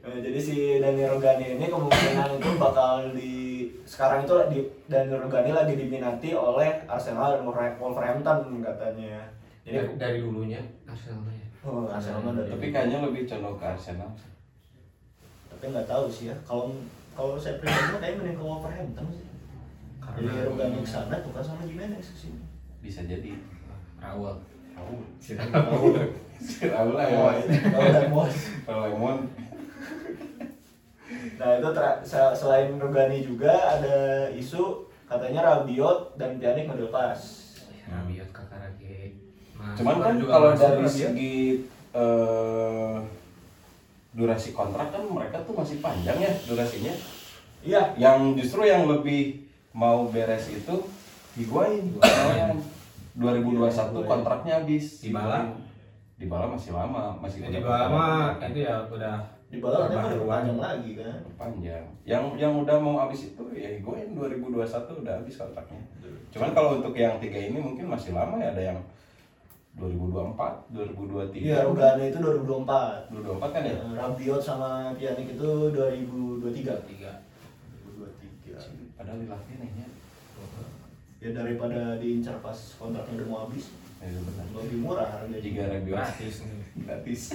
[0.01, 3.33] Nah, jadi si Daniel Rugani ini kemungkinan itu bakal di
[3.85, 9.29] sekarang itu di Daniel Rugani lagi diminati oleh Arsenal dan Wolver- Wolverhampton katanya.
[9.61, 14.09] dari, Jadi dari dulunya Arsenal ya oh, Arsenal dari Tapi kayaknya lebih condong ke Arsenal.
[15.47, 16.35] tapi nggak tahu sih ya.
[16.41, 16.73] Kalau
[17.13, 19.25] kalau saya pribadi kayaknya mending ke Wolverhampton sih.
[20.01, 22.41] Jadi karena Rugani ke sana tukar sama Jimenez ke sini.
[22.81, 23.37] Bisa jadi.
[24.01, 24.41] Raul
[24.73, 25.01] Raul.
[25.21, 25.37] si.
[26.65, 27.17] Raul lah ya.
[27.21, 28.35] Oh, ini tahu dan bos.
[28.65, 29.19] Kalau Lemon
[31.11, 31.69] Nah itu
[32.37, 37.19] selain Rugani juga ada isu katanya Rabiot dan Pjanic mau dilepas.
[37.91, 39.17] Rabiot kakak lagi
[39.77, 41.35] Cuman kan kalau dari segi
[41.93, 42.97] eh,
[44.11, 46.93] durasi kontrak kan mereka tuh masih panjang ya durasinya.
[47.61, 49.40] Iya, Yang justru yang lebih
[49.71, 50.75] mau beres itu
[51.35, 51.95] Higuain.
[51.95, 52.59] Higuain.
[53.11, 55.03] 2021 kontraknya habis.
[55.03, 55.51] Dybala?
[56.15, 58.05] Dybala masih lama, masih jadi udah lama
[58.37, 58.51] perpanjangan.
[58.51, 59.15] itu ya udah
[59.51, 60.15] di bawah Berbaharuan.
[60.15, 61.15] udah panjang lagi kan.
[61.35, 61.85] panjang.
[62.07, 65.81] Yang yang udah mau habis itu ya Higuain 2021 udah habis kontraknya.
[66.31, 68.79] Cuman kalau untuk yang tiga ini mungkin masih lama ya ada yang
[69.71, 71.47] 2024, 2023.
[71.47, 73.07] Iya, Rugani itu 2024.
[73.07, 73.71] 2024 kan ya?
[73.71, 76.51] Eh, Rabiot sama Pjanic itu 2023.
[76.51, 77.30] tiga 2023.
[79.01, 79.87] Padahal dilatih nih ya.
[81.17, 83.65] Ya daripada diincar pas kontraknya udah mau habis,
[83.97, 84.45] Ya, itu benar.
[84.57, 85.37] lebih murah harganya.
[85.37, 87.21] Jika review gratis nih gratis.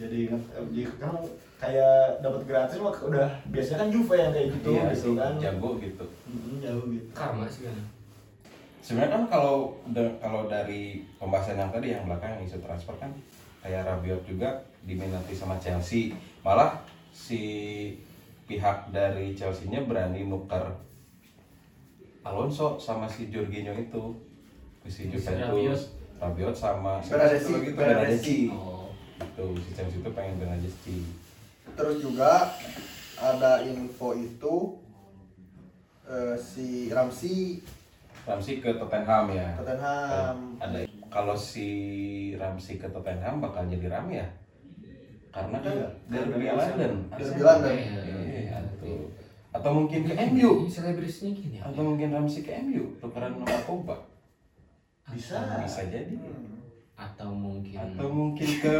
[0.00, 1.12] Jadi eh, jadi kan
[1.56, 5.32] kayak dapat gratis mah udah biasanya kan Juve yang kayak gitu Iya gitu kan.
[5.36, 6.04] jago gitu.
[6.24, 7.08] Mm, jauh gitu.
[7.12, 7.76] karma sih kan
[8.80, 13.12] Sebenarnya kan kalau de- kalau dari pembahasan yang tadi yang belakang isu transfer kan
[13.60, 16.16] kayak Rabiot juga diminati sama Chelsea.
[16.40, 16.80] Malah
[17.12, 17.40] si
[18.50, 20.74] pihak dari Chelsea-nya berani nuker
[22.26, 24.18] Alonso sama si Jorginho itu
[24.90, 26.52] si Si Juventus Rabiot.
[26.52, 27.72] Sama Bernadeschi, Bernadeschi.
[27.72, 28.38] Bernadeschi.
[28.52, 30.98] oh Itu si Chelsea itu pengen Bernadeschi.
[31.78, 32.52] Terus juga
[33.16, 34.56] ada info itu
[36.04, 37.62] eh, si Ramsey
[38.28, 39.56] Ramsey ke Tottenham ya.
[39.56, 40.36] Tottenham.
[40.60, 41.68] ada kalau si
[42.36, 44.28] Ramsey ke Tottenham bakal jadi rame ya
[45.30, 45.88] karena kan Iya.
[46.06, 47.74] derby London Derby London.
[47.74, 49.14] Iya, tuh.
[49.50, 53.58] atau mungkin ke MU ini selebrisinya gini ya atau mungkin Ramsey ke MU tukeran sama
[53.64, 53.96] Pogba.
[55.10, 55.38] Bisa.
[55.60, 56.14] bisa jadi.
[56.14, 56.58] Hmm.
[56.94, 58.76] atau mungkin atau mungkin ke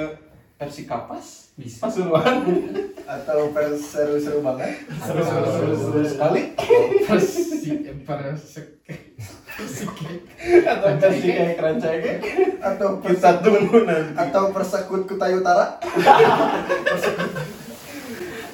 [0.54, 1.88] Persikapas bisa.
[1.88, 2.44] Pasuruan
[3.10, 4.86] Atau pers- seru-seru banget.
[4.92, 6.52] Atau- seru sekali.
[7.02, 7.66] Persi
[8.04, 8.68] persik
[10.66, 12.12] atau Persika Kerancaike
[12.60, 15.76] Atau pers- kita tunggu nanti atau Persekut Kutai Utara.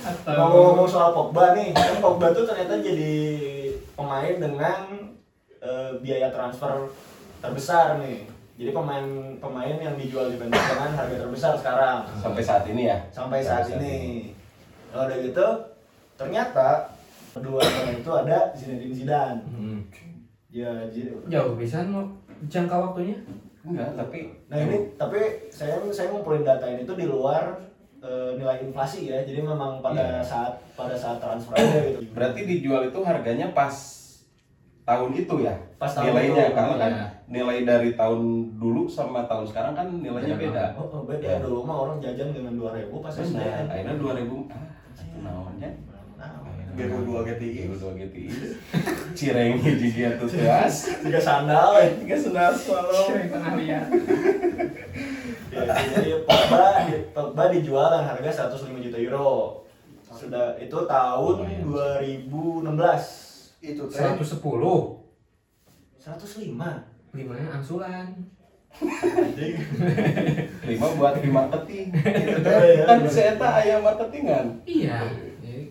[0.07, 3.15] atau Ngomong-ngomong soal Pogba nih, kan Pogba tuh ternyata jadi
[3.93, 4.81] pemain dengan
[5.59, 6.87] eh, biaya transfer
[7.41, 8.31] terbesar nih.
[8.57, 9.05] Jadi pemain
[9.37, 13.69] pemain yang dijual di Juventus dengan harga terbesar sekarang sampai saat ini ya sampai saat
[13.69, 13.97] ini.
[14.89, 15.47] Kalau udah gitu,
[16.17, 16.89] ternyata
[17.37, 19.43] kedua orang itu ada Zinedine Zidane.
[19.45, 19.85] Hmm.
[20.57, 22.01] Ya, jadi jauh bisa mau
[22.49, 23.17] jangka waktunya
[23.61, 25.19] enggak tapi Nah ini tapi
[25.53, 27.61] saya saya ngumpulin data ini tuh di luar
[27.99, 29.21] eh, nilai inflasi ya.
[29.21, 30.25] Jadi memang pada Iya.
[30.25, 32.09] saat pada saat transfer aja gitu.
[32.17, 33.75] Berarti dijual itu harganya pas
[34.87, 35.53] tahun itu ya?
[35.77, 37.07] Pas tahun nilainya itu, karena kan iya.
[37.27, 38.21] nilai dari tahun
[38.57, 40.65] dulu sama tahun sekarang kan nilainya Beda beda.
[40.79, 41.37] Oh, oh, beda Ya.
[41.43, 43.37] dulu mah orang jajan dengan 2000 pas SD.
[43.43, 44.63] Akhirnya 2000 ah
[44.95, 45.71] satu naonnya.
[46.77, 47.65] Nah, Gego dua GTI.
[47.65, 48.29] Gego dua GTI.
[49.17, 50.93] Cireng hiji atuh teas.
[51.01, 51.89] tiga sandal ya.
[51.97, 53.09] Tiga sendal swallow.
[53.09, 53.89] Sering tengah lihat.
[55.49, 56.85] Ya, jadi Pogba,
[57.17, 59.65] Pogba dijual dengan harga 105 juta euro.
[60.05, 61.65] Sudah itu tahun Lumayan.
[62.69, 63.65] 2016.
[63.65, 64.37] Itu teh 110.
[64.37, 65.01] 105.
[67.17, 68.21] Limanya angsuran.
[70.69, 71.89] Lima buat di marketing.
[72.05, 72.85] Itu teh ya.
[72.85, 74.61] kan saya tak ayam marketingan.
[74.69, 75.26] Iya.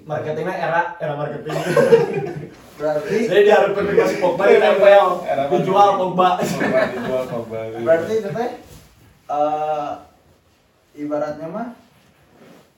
[0.05, 1.55] Marketingnya era era marketing.
[2.75, 5.89] berarti Jadi diharapkan dikasih Pogba ditempel, Era dijual.
[5.97, 6.29] Pogba.
[6.37, 7.59] Pogba dijual Pogba.
[7.81, 8.49] berarti itu teh
[9.25, 9.91] eh,
[10.95, 11.67] ibaratnya mah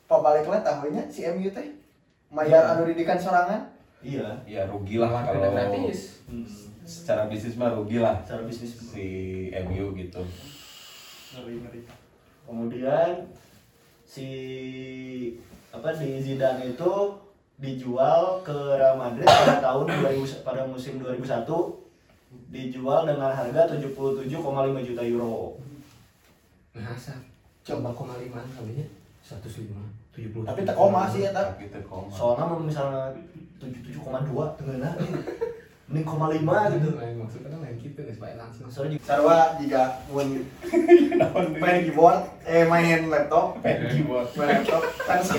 [0.05, 1.75] pabalik lah tahunya si MU teh
[2.29, 4.39] mayar anu didikan sorangan Iya.
[4.45, 6.21] ya rugi lah kalau gratis.
[6.23, 6.45] Hmm.
[6.85, 9.07] secara bisnis mah rugi lah Secara bisnis si
[9.59, 10.23] MU gitu.
[11.33, 11.81] ngeri ngeri.
[12.45, 13.27] Kemudian
[14.05, 14.27] si
[15.77, 16.93] apa di Zidane itu
[17.61, 21.45] dijual ke Real Madrid pada tahun 2000 pada musim 2001
[22.49, 24.33] dijual dengan harga 77,5
[24.81, 25.57] juta euro.
[26.73, 27.13] Masa?
[27.61, 28.85] Coba koma lima kalinya
[29.21, 29.69] 105
[30.17, 30.49] 70.
[30.49, 32.09] tapi koma sih ya tak Gitu koma.
[32.09, 33.13] Soalnya mau misalnya
[33.61, 34.93] 77,2 tengah
[35.87, 36.99] ini koma lima gitu.
[36.99, 38.67] Lain maksudnya kan lain gitu, nggak sebaik langsung.
[38.67, 40.03] Soalnya sarwa jika
[41.63, 43.63] main keyboard eh main laptop.
[43.63, 44.27] Pen keyboard.
[44.35, 44.83] main laptop.
[45.07, 45.37] Kan si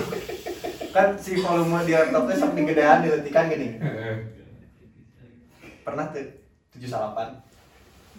[0.89, 3.77] kan si volume di laptopnya sok digedean diletikan gini.
[5.85, 6.25] Pernah tuh
[6.73, 7.45] tujuh salapan.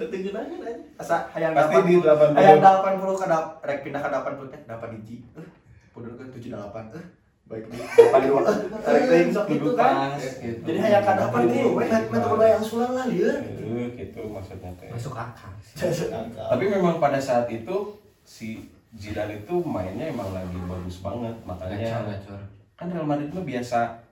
[0.00, 2.32] Detik aja aja asa hayang Pasti di 80.
[2.32, 3.26] hayang delapan puluh ke
[3.68, 5.48] rek pindah ke delapan puluh eh delapan hiji eh
[5.92, 7.04] pudul ke tujuh delapan eh
[7.50, 8.40] baik nih delapan dua
[8.78, 10.62] tarik sok gitu kan gitu.
[10.62, 14.70] jadi hayang ke delapan puluh weh met met udah yang sulang lah Eh, gitu maksudnya
[14.78, 14.86] teh.
[14.90, 16.10] Masuk akal sih.
[16.34, 17.76] Tapi memang pada saat itu
[18.22, 22.40] si Zidane itu mainnya emang lagi bagus banget makanya gacor.
[22.74, 24.02] kan Real Madrid mah biasa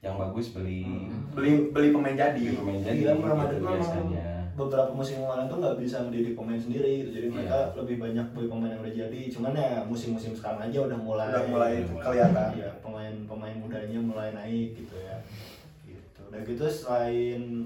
[0.00, 4.31] yang bagus beli beli beli pemain beli jadi pemain jadi Iya, Real Madrid gitu biasanya.
[4.52, 7.10] Beberapa musim kemarin tuh nggak bisa mendidik pemain sendiri gitu.
[7.16, 7.76] jadi mereka Iya.
[7.80, 9.20] lebih banyak beli pemain yang udah jadi.
[9.32, 12.48] Cuman ya musim-musim sekarang aja udah mulai udah mulai kelihatan.
[12.60, 15.16] ya pemain pemain mudanya mulai naik gitu ya.
[15.88, 16.20] Gitu.
[16.28, 17.64] Udah gitu selain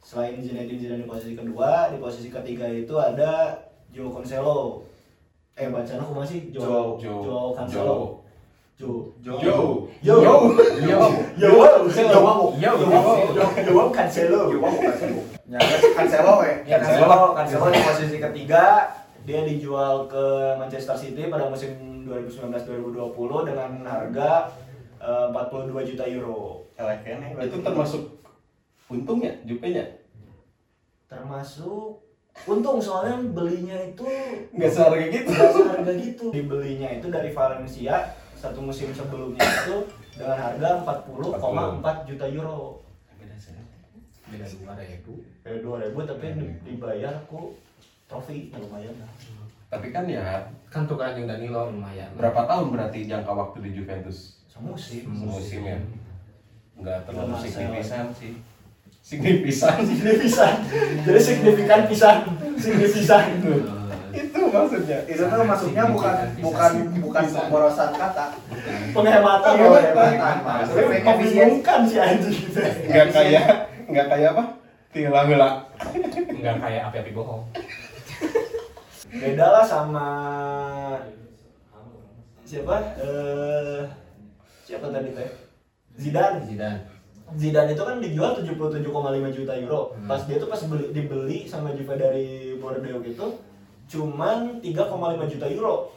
[0.00, 3.60] selain Zinedine Zidane di posisi kedua di posisi ketiga itu ada
[3.92, 4.88] Joe Cancelo.
[5.56, 8.25] Eh bacaan aku masih Joe Joe Cancelo
[8.76, 9.40] Jo Yo.
[9.40, 10.20] Yo Yo.
[10.20, 10.36] Yo Yo
[10.84, 11.00] Yo
[12.52, 12.68] Yo.
[13.64, 14.60] Yo Cancelo Yo
[15.48, 15.58] Ya,
[15.96, 16.44] Cancelo.
[16.68, 18.92] Ya Cancelo, Cancelo di posisi ketiga
[19.24, 20.24] dia dijual ke
[20.60, 24.52] Manchester City pada musim 2019-2020 dengan harga
[25.00, 26.68] eh, 42 juta euro.
[26.76, 27.32] Elek kene.
[27.48, 28.02] Itu termasuk
[28.92, 30.04] untungnya Jupe-nya
[31.08, 32.04] Termasuk
[32.44, 34.04] untung soalnya belinya itu
[34.52, 35.32] nggak seharga gitu.
[35.32, 36.24] nggak seharga gitu.
[36.28, 38.12] Dibelinya itu dari Valencia
[38.46, 39.76] satu musim sebelumnya itu
[40.14, 42.86] dengan harga 40,4 juta euro.
[43.18, 43.58] Beda sih.
[44.26, 44.46] Beda
[45.58, 46.02] dua ribu.
[46.02, 47.58] 2000 tapi di- dibayar ku
[48.06, 49.10] trofi ya lumayan lah.
[49.66, 52.10] Tapi kan ya Kan tukeran yang Danilo lumayan.
[52.14, 54.42] berapa tahun berarti jangka waktu di Juventus?
[54.46, 55.10] Semusim.
[55.10, 55.78] Semusim ya.
[56.76, 58.32] Nggak terlalu signifikan sih.
[59.00, 59.78] Signifikan.
[59.86, 60.54] signifikan
[61.06, 62.16] jadi signifikan pisan
[62.58, 63.52] signifikan itu
[64.64, 64.98] maksudnya.
[65.04, 66.72] Itu tuh maksudnya bukan bukan
[67.04, 68.26] bukan pemborosan kata.
[68.94, 70.64] penghematan Iya, penghematan,
[71.04, 73.44] membingungkan sih anjing gitu Nggak kayak
[73.90, 74.44] nggak kayak apa?
[74.94, 75.50] Tila hela.
[76.32, 77.44] Enggak kayak api-api bohong.
[79.16, 80.06] beda lah sama
[82.44, 83.80] siapa eh
[84.60, 85.30] siapa tadi teh
[85.96, 86.80] Zidane Zidane.
[87.34, 88.86] Zidane itu kan dijual 77,5
[89.34, 89.96] juta euro.
[89.96, 90.06] Hmm.
[90.06, 93.26] Pas dia tuh pas beli, dibeli sama Juve dari Bordeaux gitu
[93.86, 95.94] cuman 3,5 juta euro.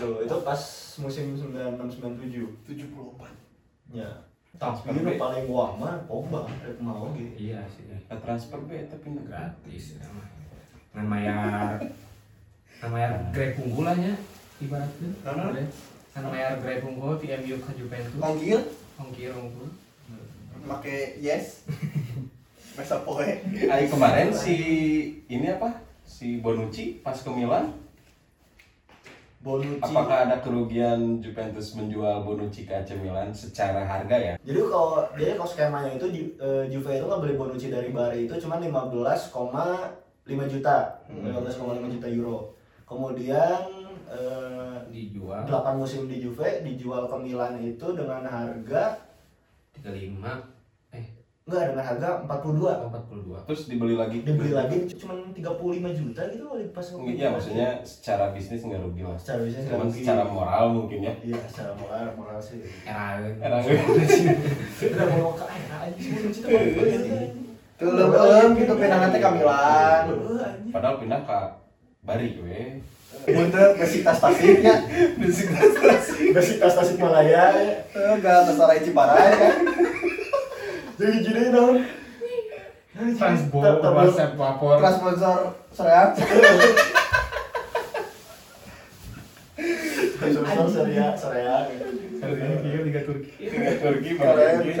[0.00, 0.60] Tuh, itu pas
[0.98, 2.66] musim 9697.
[2.66, 3.94] 74.
[3.94, 4.10] Ya.
[4.54, 5.18] Transfer Tapi B.
[5.18, 7.50] paling wah mah Pogba rek mau gitu.
[7.50, 7.90] Iya sih.
[7.90, 9.98] Nah, transfer B tapi Gratis.
[9.98, 10.28] ya mah.
[10.94, 11.74] Ngan mayar
[12.78, 14.14] ngan mayar grade unggulannya
[14.62, 15.10] ibaratnya.
[15.26, 15.66] Nah.
[16.14, 18.22] Kan mayar grade unggul di MU ke Juventus.
[18.22, 18.60] Ongkir
[18.94, 19.68] Ongkir unggul.
[20.64, 21.66] make yes.
[22.78, 23.26] Mesa poe.
[23.70, 24.56] Ay, kemarin si
[25.30, 25.82] ini apa?
[26.04, 27.72] Si Bonucci pas ke Milan,
[29.40, 29.82] Bonucci.
[29.82, 34.34] apakah ada kerugian Juventus menjual Bonucci ke AC Milan secara harga ya?
[34.40, 38.24] Jadi kalau dia kalau skemanya itu Ju- eh, Juve itu nggak beli Bonucci dari Bari
[38.24, 39.92] itu cuma 15,5
[40.46, 41.28] juta, Hmm.
[41.28, 42.38] 15,5 juta euro.
[42.84, 43.64] kemudian
[44.06, 49.00] eh, dijual 8 musim di Juve dijual ke Milan itu dengan harga
[49.72, 50.38] 35 eh
[51.44, 54.24] enggak dengan harga 42 42 terus dibeli lagi?
[54.24, 59.04] Dibeli lagi cuma 35 juta gitu kali pas waktu Iya maksudnya secara bisnis nggak rugi
[59.04, 60.00] lah secara bisnis cuman nggak rugi.
[60.00, 61.12] secara moral mungkin ya.
[61.20, 62.64] Iya secara moral moral sih.
[62.88, 65.98] Era Era udah mau ke air aja
[66.32, 66.48] cerita
[67.74, 70.04] Kelem kelem gitu pindah nanti Kamilan.
[70.72, 71.40] padahal pindah ke
[72.08, 72.80] Bari we
[73.24, 74.84] Untuk besitas tasiknya.
[75.16, 76.96] Besi tas tasik.
[77.00, 77.52] Malaya
[77.92, 79.54] Enggak tersarai Ciparai kan.
[80.98, 81.82] Jadi jadi dong
[82.94, 85.38] Transbo WhatsApp vapor Transponsor
[85.74, 86.14] sereak.
[90.14, 91.56] Sponsor Seria Seria
[92.86, 93.50] Liga Turki
[93.82, 94.54] Turki Keren.
[94.62, 94.72] Bari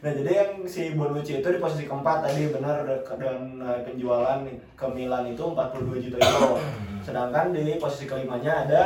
[0.00, 2.88] Nah jadi yang si Bonucci itu di posisi keempat tadi benar
[3.20, 4.40] dan eh, penjualan
[4.72, 6.56] ke Milan itu 42 juta euro.
[7.04, 8.82] Sedangkan di posisi kelimanya ada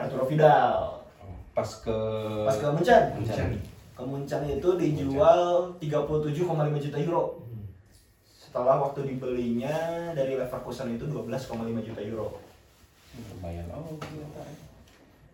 [0.00, 1.04] Arturo Vidal.
[1.52, 1.96] pas ke
[2.44, 3.75] Pas ke Munchen, Munchen.
[3.96, 7.40] Ke Munchen itu dijual 37,5 juta euro.
[8.20, 12.44] Setelah waktu dibelinya dari Leverkusen itu 12,5 juta euro.
[13.16, 14.44] lumayan oh ternyata.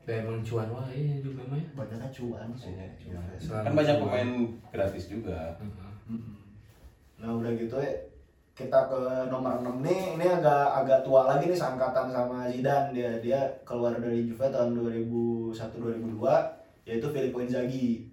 [0.07, 1.66] kayak emang cuan wah iya juga mah ya.
[1.75, 2.70] Banyak cuan sih.
[2.70, 3.27] Iya, cuman.
[3.42, 4.03] Selalu kan banyak cuan.
[4.07, 4.31] pemain
[4.70, 5.38] gratis juga
[6.07, 6.38] Mm-mm.
[7.18, 7.90] Nah udah gitu ya
[8.53, 13.11] kita ke nomor 6 nih ini agak agak tua lagi nih seangkatan sama Zidane dia
[13.18, 18.12] dia keluar dari Juve tahun 2001 2002 yaitu Filippo Inzaghi.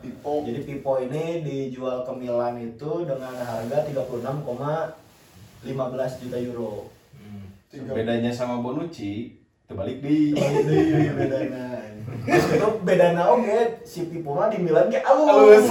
[0.00, 0.40] Pipo.
[0.42, 6.88] Jadi Pipo ini dijual ke Milan itu dengan harga 36,15 juta euro.
[7.14, 7.46] Hmm.
[7.94, 9.38] bedanya sama Bonucci
[9.70, 11.78] terbalik di Balik deui bedana.
[12.26, 15.30] Terus itu bedana oke si Pipo mah di Milan ge Halus.
[15.30, 15.68] alus.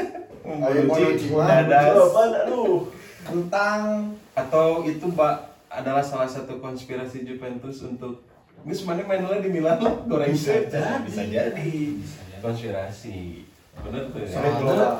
[0.46, 1.66] Ayo Bonucci mah.
[1.66, 2.86] aduh.
[3.26, 4.14] Kentang.
[4.36, 8.20] atau itu mbak adalah salah satu konspirasi Juventus untuk
[8.66, 10.58] Gus mana main di Milan lah goreng Bisa
[11.06, 11.54] bisa jadi
[11.96, 12.42] Bisa jadi.
[12.42, 13.45] konspirasi
[13.84, 14.92] bener tuh ya global.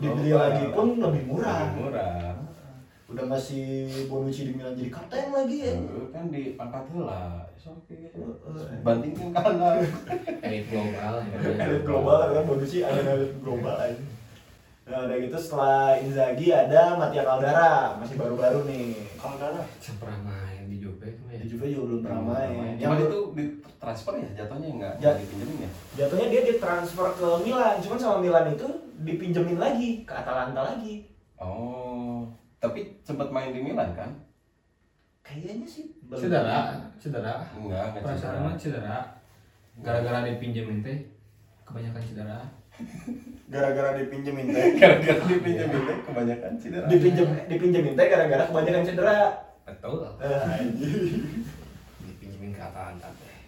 [0.00, 1.58] Dibeli lagi pun lebih murah.
[1.64, 2.34] Lebih murah
[3.10, 5.74] Udah masih Bonucci di Milan jadi kapten lagi ya.
[6.14, 8.80] Kan diangkat lah oke Heeh.
[8.82, 9.78] bandingkan kanan
[10.46, 11.36] elit global ya.
[11.60, 14.04] Elit global kan Bonucci ada elit global aja.
[14.90, 19.06] Nah udah gitu setelah Inzaghi ada Mattia Caldara masih baru-baru nih.
[19.22, 19.62] Caldara.
[20.02, 20.49] Pernah main di
[21.00, 21.38] Juve ya.
[21.40, 22.76] Di Juve juga belum pernah main.
[22.76, 25.10] Cuman Yang itu di transfer ya jatuhnya nggak Ya.
[25.16, 28.66] dipinjemin ya jatuhnya dia ditransfer ke Milan, cuman sama Milan itu
[29.00, 31.08] dipinjemin lagi ke Atalanta lagi.
[31.36, 34.12] oh tapi sempat main di Milan kan
[35.22, 35.88] Kayaknya sih.
[36.02, 36.20] belum.
[36.20, 36.58] Cedera,
[36.96, 37.34] cedera.
[37.54, 38.98] enggak nggak Perasaan mah cedera.
[39.78, 40.98] Gara-gara dipinjemin teh
[41.62, 42.38] kebanyakan cedera.
[43.46, 44.66] Gara-gara dipinjemin teh.
[44.80, 49.16] gara-gara dipinjemin teh kebanyakan cedera Dipinjem dipinjemin teh gara-gara kebanyakan cedera.
[49.70, 50.02] Betul.
[50.18, 51.46] Eh, anjing.
[52.02, 53.38] Dipinjemin ke Atalanta teh.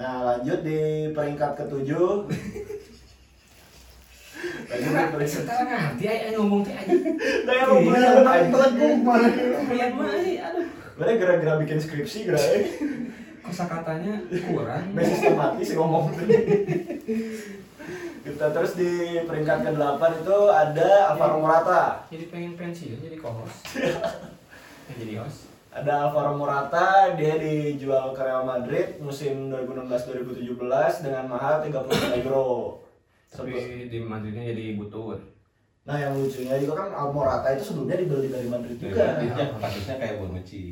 [0.00, 2.24] Nah lanjut di peringkat ketujuh.
[4.68, 5.44] lanjut di peringkat.
[5.44, 6.94] Ngerti aja ngomong teh aja.
[7.44, 8.88] Nah yang mau beli apa lagi?
[9.68, 10.66] Lihat mah eh, aduh.
[10.98, 12.40] Mana gara-gara bikin skripsi gara
[13.44, 14.84] Kosakatanya kurang.
[14.96, 16.16] Nah sistematis ngomong
[18.18, 23.62] Kita terus di peringkat ke-8 itu ada Alvaro Morata Jadi pengen pensiun jadi co-host.
[24.96, 25.52] Jadi host.
[25.68, 32.80] Ada Alvaro Morata, dia dijual ke Real Madrid musim 2016-2017 dengan mahal 30 juta euro
[33.28, 33.52] Tapi
[33.86, 35.20] di Madridnya jadi butut.
[35.84, 39.46] Nah yang lucunya juga kan Al Morata itu sebelumnya dibeli dari Madrid juga Madrid ya
[39.56, 40.62] kasusnya kayak Bonucci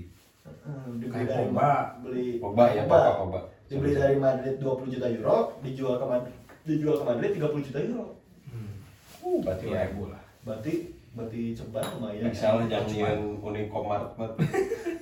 [0.97, 1.71] dibeli Kayak dari Pogba.
[2.01, 6.97] beli Pogba ya Pogba Pogba dibeli dari Madrid 20 juta euro dijual ke Madrid dijual
[7.01, 8.07] ke Madrid 30 juta euro
[8.47, 8.73] Hmm.
[9.21, 10.23] uh berarti ya lah.
[10.41, 10.73] berarti
[11.17, 12.29] berarti cepat lumayan.
[12.29, 14.33] Bisa lah jangan nyian Unikomart mat.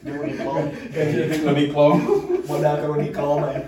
[0.01, 0.57] Di Unikom.
[1.51, 1.95] Unikom
[2.47, 3.63] modal ke Uniqlo ya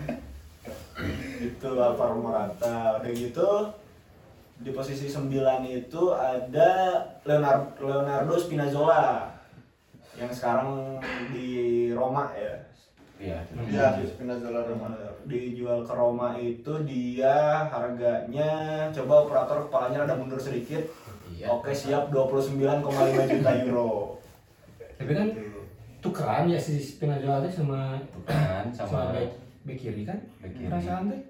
[1.37, 3.51] itu Alvaro Morata udah gitu
[4.57, 5.29] di posisi 9
[5.69, 6.71] itu ada
[7.29, 9.29] Leonardo, Leonardo Spinazzola
[10.17, 10.97] yang sekarang
[11.29, 12.57] di Roma ya.
[13.17, 14.93] Iya Ya, Spinazzola Roma.
[15.29, 18.51] dijual ke Roma itu dia harganya
[18.93, 20.89] coba operator kepalanya ada mundur sedikit
[21.37, 21.47] Iya.
[21.47, 22.81] oke siap 29,5
[23.29, 24.17] juta euro
[24.97, 25.29] Tapi kan
[25.99, 29.31] tukeran ya si Spinazzola teh sama kan sama sama back,
[29.63, 30.17] back kiri kan?
[30.39, 30.67] back kiri.
[30.67, 31.21] Perasaan teh.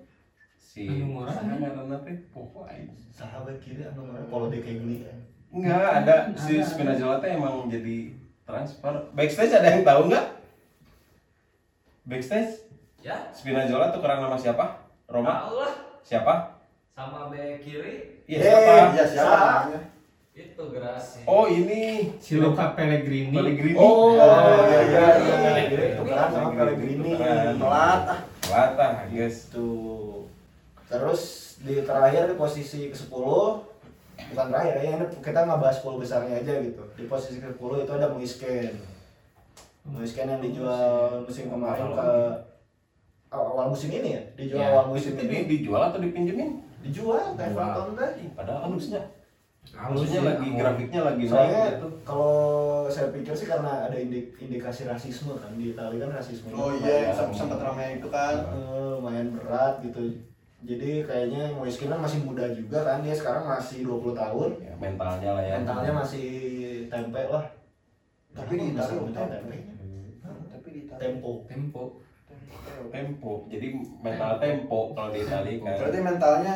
[0.56, 1.32] si Anu murah.
[1.32, 5.14] sana karena teh pokoknya sahabat kiri anu Paulo De Kegli ya
[5.48, 6.60] enggak ada si.
[6.60, 10.26] Spinazzola teh emang jadi transfer backstage ada yang tahu nggak
[12.04, 12.62] backstage
[12.98, 16.58] Ya, Spinazzola tuh kurang nama siapa Roma Allah siapa
[16.90, 18.24] sama bek kiri.
[18.24, 19.30] iya siapa Iya, siapa?
[19.30, 19.80] Sa- namanya?
[20.36, 21.24] Itu gerasi.
[21.24, 23.32] Oh ini si Luca Pellegrini.
[23.32, 23.72] Pellegrini.
[23.74, 25.36] Oh, iya, iya iya iya.
[25.40, 25.96] Pellegrini.
[25.96, 27.10] Tukeran sama Pellegrini.
[27.56, 28.20] Telat ah.
[28.46, 29.48] Latah, guys.
[29.48, 30.28] Tuh.
[30.86, 31.22] Terus
[31.58, 33.10] di terakhir di posisi ke-10
[34.28, 36.82] bukan terakhir ya, ini kita nggak bahas 10 besarnya aja gitu.
[36.94, 38.72] Di posisi ke-10 itu ada Muisken.
[39.82, 42.08] Muisken yang dijual musim kemarin ke
[43.32, 44.22] awal musim ini ya?
[44.36, 44.68] Dijual Ya.
[44.70, 45.32] awal musim Itu ini.
[45.32, 46.60] di- dijual atau dipinjemin?
[46.84, 47.42] Dijual ke.
[47.42, 47.96] Everton.
[48.20, 49.00] Ih, Padahal halusnya.
[49.68, 50.56] Halus Halusnya sih, lagi kamu.
[50.56, 51.88] grafiknya lagi naik Soalnya gitu.
[52.02, 52.34] kalau
[52.86, 56.48] saya pikir sih karena ada indik- indikasi rasisme kan di Italia kan rasisme.
[56.50, 58.34] Oh iya, sem- sempat ramai itu kan.
[58.46, 60.00] Eh, lumayan berat gitu.
[60.62, 64.50] Jadi kayaknya Moiskin kan masih muda juga kan dia sekarang masih 20 tahun.
[64.58, 65.54] Ya, mentalnya lah ya.
[65.58, 66.26] Mentalnya masih
[66.86, 67.44] tempe lah.
[68.32, 69.56] Tapi di Italia tempe.
[70.48, 71.00] Tapi di Italia.
[71.00, 71.30] Tempo.
[71.44, 71.82] Tempo.
[72.86, 73.32] tempo.
[73.46, 73.66] Jadi
[73.98, 75.76] mental tempo kalau di Itali nggak.
[75.76, 76.54] Berarti mentalnya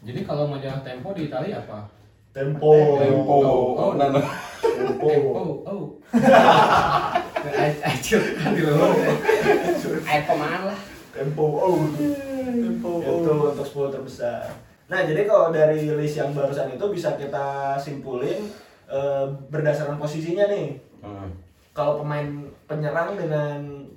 [0.00, 1.99] Jadi kalau majalah Tempo di Italia apa?
[2.30, 2.72] Tempo.
[3.02, 3.36] Tempo.
[3.74, 4.22] Oh, nah, nah.
[4.62, 5.08] Tempo.
[5.10, 5.42] Tempo.
[5.66, 5.84] Oh.
[8.38, 8.90] Kan di luar.
[10.06, 10.78] Air lah?
[11.10, 11.44] Tempo.
[11.58, 11.78] Oh.
[11.98, 12.90] Tempo.
[13.02, 14.46] Itu untuk 10 terbesar.
[14.90, 18.46] Nah, jadi kalau dari list yang barusan itu bisa kita simpulin
[18.90, 20.90] eh, berdasarkan posisinya nih.
[21.00, 21.32] Hmm.
[21.72, 22.28] kalau pemain
[22.68, 23.88] penyerang dengan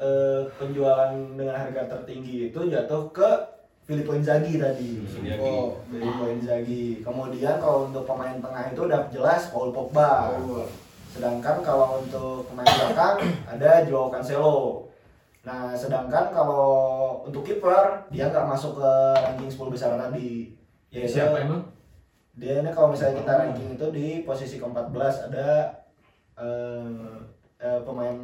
[0.00, 3.28] eh, penjualan dengan harga tertinggi itu jatuh ke
[3.90, 5.02] Filippo Inzaghi tadi.
[5.02, 5.34] Inzaghi.
[5.42, 7.02] Oh, Filippo Inzaghi.
[7.02, 10.30] Kemudian kalau untuk pemain tengah itu udah jelas Paul Pogba.
[11.10, 13.18] Sedangkan kalau untuk pemain belakang
[13.50, 14.86] ada Joao Cancelo.
[15.42, 16.70] Nah, sedangkan kalau
[17.26, 20.54] untuk kiper dia nggak masuk ke ranking 10 besar tadi.
[20.94, 21.66] Yaitu- Siapa emang?
[22.30, 25.48] dia ini kalau misalnya kita ranking itu di posisi ke-14 ada
[26.38, 26.88] eh,
[27.58, 28.16] eh, pemain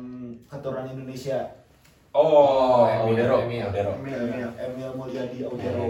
[0.46, 1.42] keturunan Indonesia
[2.16, 3.36] Oh, Emil, Audero.
[3.44, 3.60] Emil.
[3.68, 3.92] Audero.
[4.00, 4.90] Emil, Emil, Emil.
[4.96, 5.84] Mulyadi Audero.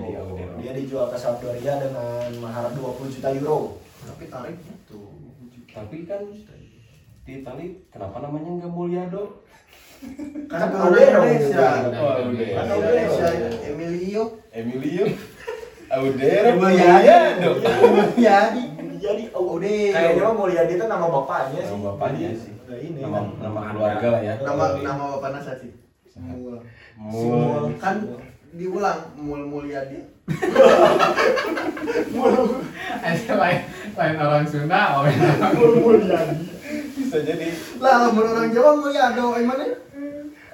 [0.59, 3.79] Dia dijual ke Sampdoria dengan mahar 20 juta euro.
[4.03, 5.03] Tapi tarik gitu.
[5.71, 6.27] Tapi kan
[7.27, 9.47] di Itali kenapa namanya nggak Mulyado?
[10.51, 11.23] Kan Kan Audero.
[11.23, 11.63] Indonesia.
[11.87, 12.55] Audero.
[12.59, 13.27] Kan Indonesia
[13.71, 14.23] Emilio.
[14.51, 15.05] Emilio.
[15.95, 17.51] Audero Mulyado.
[17.87, 18.63] Mulyadi.
[18.83, 19.95] Mulyadi Audero.
[19.95, 21.71] Kayaknya Mulyadi itu nama bapaknya sih.
[21.71, 22.53] Nama bapaknya Jadi, sih.
[22.91, 22.99] ini.
[22.99, 24.35] Nama nama keluarga lah ya.
[24.43, 25.86] Nama nama bapaknya siapa sih?
[26.17, 26.57] Mul.
[26.97, 27.77] Mul.
[27.77, 27.97] Kan
[28.57, 30.01] diulang Mul Mulyadi.
[33.07, 33.61] Eh, lain
[33.95, 35.15] lain orang Sunda, orang
[35.55, 36.47] Mulyadi.
[36.97, 37.47] Bisa jadi
[37.79, 39.61] Lah, mun orang Jawa Mulyado, emang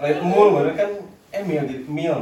[0.02, 0.90] lain mul bener kan
[1.30, 2.18] Emil jadi Mil.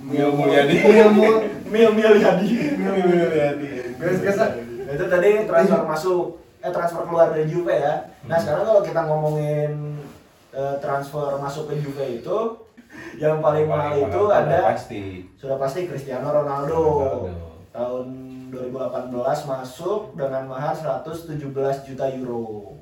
[0.00, 0.74] Mil Mulyadi.
[0.80, 1.34] Mil Mul.
[1.66, 2.48] Mil Mulyadi.
[2.78, 3.68] Mil Mulyadi.
[3.98, 4.44] Biasa-biasa.
[4.86, 6.22] Nah, itu tadi transfer masuk
[6.60, 8.08] eh transfer keluar dari Juve ya.
[8.28, 9.98] Nah sekarang kalau kita ngomongin
[10.54, 12.38] eh, transfer masuk ke Juve itu
[13.18, 15.22] yang paling mahal itu mahal ada pasti.
[15.38, 16.80] sudah pasti Cristiano Ronaldo.
[16.82, 17.48] Ronaldo.
[17.70, 18.06] Tahun
[18.50, 19.14] 2018
[19.46, 21.38] masuk dengan mahar 117
[21.86, 22.74] juta euro.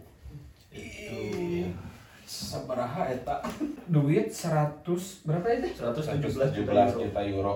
[0.72, 1.76] Ih,
[2.24, 3.44] Sabaraha eta?
[3.88, 4.84] duit 100
[5.28, 5.68] berapa itu?
[5.76, 7.00] 117 juta 117 euro.
[7.04, 7.54] juta euro.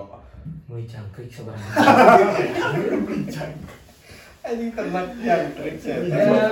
[0.69, 1.71] Mulai cangkrik sebenarnya.
[4.43, 5.75] Anjing ternak jangkrik.
[5.81, 6.51] Ya.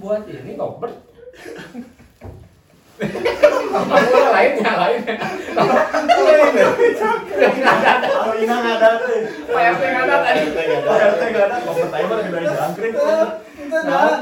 [0.00, 0.96] Buat ini Robert.
[3.72, 5.14] Nomor lainnya lainnya.
[8.02, 9.20] Kalau Ina nggak ada tuh.
[9.48, 10.42] Pak RT nggak ada tadi.
[10.52, 11.56] Pak RT nggak ada.
[11.64, 12.92] Kompet aja mah dari jangkrik.
[13.72, 14.12] Nah,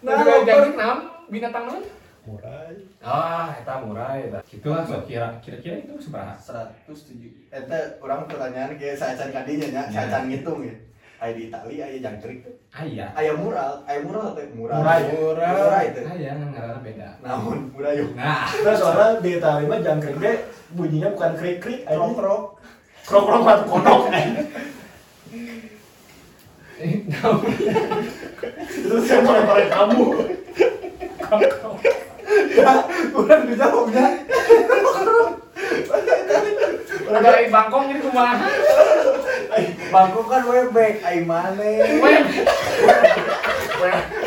[0.00, 0.16] nah,
[0.46, 1.80] jangkrik nam binatang mana?
[2.20, 2.68] Murah.
[3.00, 4.38] Ah, eta murah eta.
[4.44, 6.36] Gitulah so kira kira-kira itu seberapa?
[6.36, 10.76] 107 Eta orang pertanyaan kayak saya can kadinya nya, saya can ngitung ya.
[11.20, 12.48] Aya di Itali aya jangkrik.
[12.72, 13.12] Ah iya.
[13.12, 14.80] Aya mural, aya mural teh mural.
[14.80, 15.00] Mural.
[15.04, 15.52] Mural.
[15.52, 16.00] Mural itu.
[16.08, 17.08] Ah iya, ngaranna beda.
[17.20, 18.16] Namun mural yuk.
[18.16, 20.36] Nah, Nah soalnya di Itali mah jangkrik deh
[20.72, 22.00] bunyinya bukan krik krik aja.
[22.00, 22.42] Krok krok.
[23.04, 24.00] Krok krok batu kodok.
[28.80, 30.04] Itu saya mau lemparin kamu.
[32.50, 32.72] Ya,
[33.12, 34.06] kurang dijawabnya.
[37.10, 38.48] ada lain bangkong ini kumaha?
[39.90, 41.70] Bangku kan webek, ai mane.
[41.98, 42.24] Web.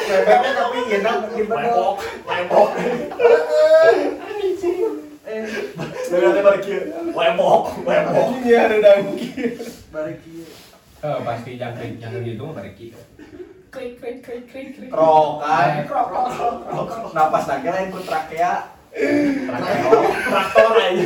[0.03, 1.95] Webeknya tapi enak di Webok,
[2.27, 2.69] webok.
[5.23, 5.43] Eh,
[6.11, 6.91] Dengan lebar kieu.
[7.15, 8.27] Webok, webok.
[8.27, 9.27] Anjing ya ada dangki.
[9.89, 10.45] balik ieu.
[11.03, 12.87] Oh, pasti jangkrik jangkrik itu mah bareki.
[13.73, 14.89] Krik krik krik krik krik.
[14.91, 16.27] Krok kan, krok krok
[16.67, 16.87] krok.
[17.15, 18.53] Napas lagi lain ku trakea.
[20.27, 21.05] Traktor aja.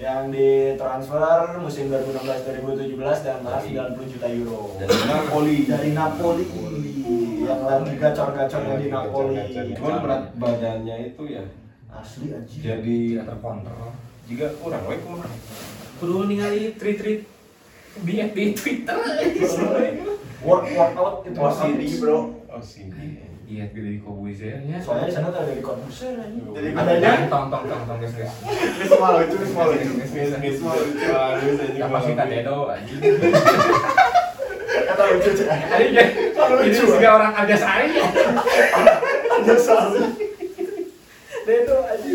[0.00, 4.72] yang ditransfer musim 2016-2017 dan mahal 90 juta euro.
[4.80, 5.56] dari Napoli.
[5.68, 6.44] Dari Napoli.
[7.44, 9.36] Yang lagi gacor-gacornya di Napoli.
[9.76, 11.44] Cuman berat badannya itu ya
[11.92, 13.92] asli aja jadi terkontrol.
[14.30, 15.26] juga kurang baik ke mana
[15.98, 17.26] Kudu ningali tweet-tweet
[18.06, 18.98] di Twitter.
[20.40, 24.78] work workout itu OCD bro oh sini Iya, gede di Kobuizernya.
[24.78, 28.14] soalnya di sana tuh ada di konser aja Jadi adanya tong tong tong tong guys
[28.14, 28.30] guys.
[28.86, 29.90] semua lucu semua lucu.
[30.06, 31.02] Semua lucu.
[31.02, 33.00] Halus aja Kapasitas dedo anjing.
[34.86, 36.04] kata lucu cek Anjing ya.
[36.62, 38.06] Ini juga orang Argasari ya.
[39.34, 39.98] ada sari.
[41.42, 42.10] Dedo aja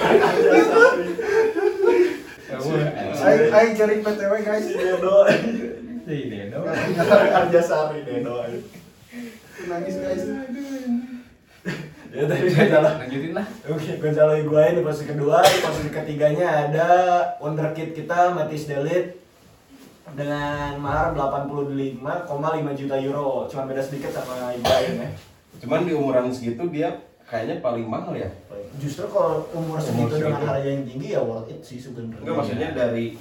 [0.00, 1.06] ada sari.
[3.22, 4.64] Aing aing cari PTW guys.
[4.66, 5.14] Dedo.
[6.02, 6.58] Si dedo.
[6.64, 8.34] ada sari Dedo
[9.64, 10.24] nangis guys
[12.12, 13.46] ya tadi Gonzalo Lanjutin lah.
[13.66, 16.88] Oke, Gonzalo Higuain di posisi kedua, di posisi ketiganya ada
[17.38, 19.16] wonderkid kita Matis Delit
[20.12, 21.96] dengan mahar 85,5
[22.76, 23.48] juta euro.
[23.48, 25.10] Cuma beda sedikit sama Higuain ya.
[25.54, 26.90] cuman di umuran segitu dia
[27.22, 28.26] kayaknya paling mahal ya
[28.76, 30.26] Justru kalau umur segitu segitu.
[30.26, 32.18] dengan harga yang tinggi ya worth it sih sebenarnya.
[32.18, 33.14] enggak maksudnya dari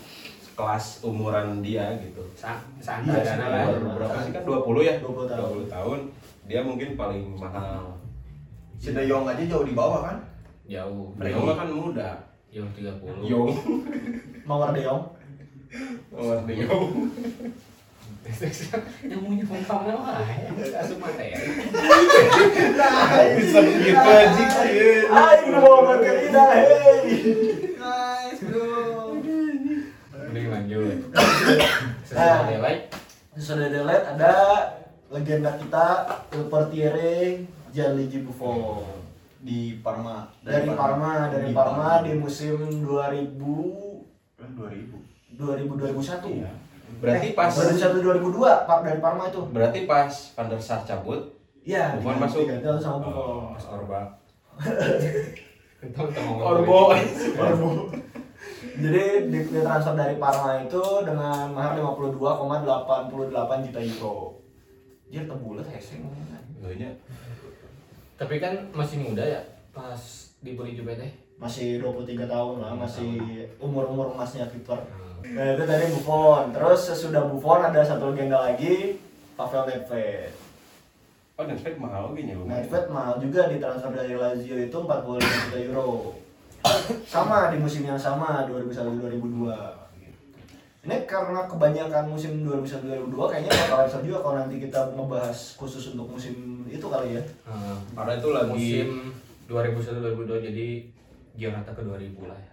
[0.52, 3.36] kelas umuran dia gitu Sa Iya, santai iya.
[3.38, 3.78] lah.
[3.78, 5.48] Umur berapa sih kan 20 ya 20 tahun.
[5.64, 6.00] 20 tahun
[6.52, 7.96] dia mungkin paling mahal
[8.76, 10.20] si De Jong aja jauh di bawah kan
[10.68, 11.16] Jauh.
[11.16, 13.24] Mah kan muda Jauh 30.
[13.32, 13.52] Yong
[14.44, 15.04] Mawar Deong.
[16.12, 16.92] Oh, De Jong
[19.08, 20.52] yang punya pengkawan lah ya.
[20.84, 21.34] Asup materi.
[23.40, 24.46] bisa begitu aja
[25.10, 26.70] Ayo udah bawa margarita, hey.
[27.80, 29.18] guys bro
[30.14, 31.00] Mending lanjut.
[31.16, 31.28] Nah.
[32.06, 32.76] Sesuai delay.
[33.40, 34.32] Sudah delete ada
[35.12, 35.86] legenda kita
[36.32, 38.84] Il Portiere Gianluigi Buffon.
[39.38, 43.36] di Parma dari Parma dari Di Parma di musim 2000
[44.38, 46.52] Eh, 2000 2000 2001 Iya.
[46.98, 51.34] berarti pas 2001 2002 Pak dari Parma itu berarti pas Van der Sar cabut
[51.64, 52.46] iya Buffon masuk.
[52.46, 53.42] diganti sama Buffon Oh.
[53.52, 54.02] Mas Orba.
[56.40, 56.94] Orbo
[57.42, 57.70] Orbo.
[58.78, 64.41] jadi di, di transfer dari Parma itu dengan mahar 52,88 juta euro
[65.12, 66.08] jadi tebulat heseng
[66.62, 66.96] Iya.
[68.16, 69.42] Tapi kan masih muda ya
[69.76, 70.00] pas
[70.40, 71.12] dibeli juga teh.
[71.42, 73.18] masih 23 tahun lah masih
[73.58, 74.78] umur-umur emasnya kiper
[75.22, 76.50] Nah itu tadi Buffon.
[76.50, 78.98] Terus sesudah Buffon ada satu legenda lagi,
[79.38, 80.34] Pavel Nedved.
[81.40, 85.58] oh Netflix mahal gini lumayan Nedved mahal juga di transfer dari Lazio itu 45 juta
[85.66, 86.18] euro.
[87.10, 89.81] Sama di musim yang sama 2001-2002.
[90.82, 96.10] Ini karena kebanyakan musim 2001-2002 kayaknya bakalan seru juga kalau nanti kita ngebahas khusus untuk
[96.10, 96.34] musim
[96.66, 97.22] itu kali ya.
[97.22, 98.88] Eh, karena itu lagi musim
[99.46, 100.68] 2001 2002 jadi
[101.38, 102.52] Giornata ke 2000 lah ya.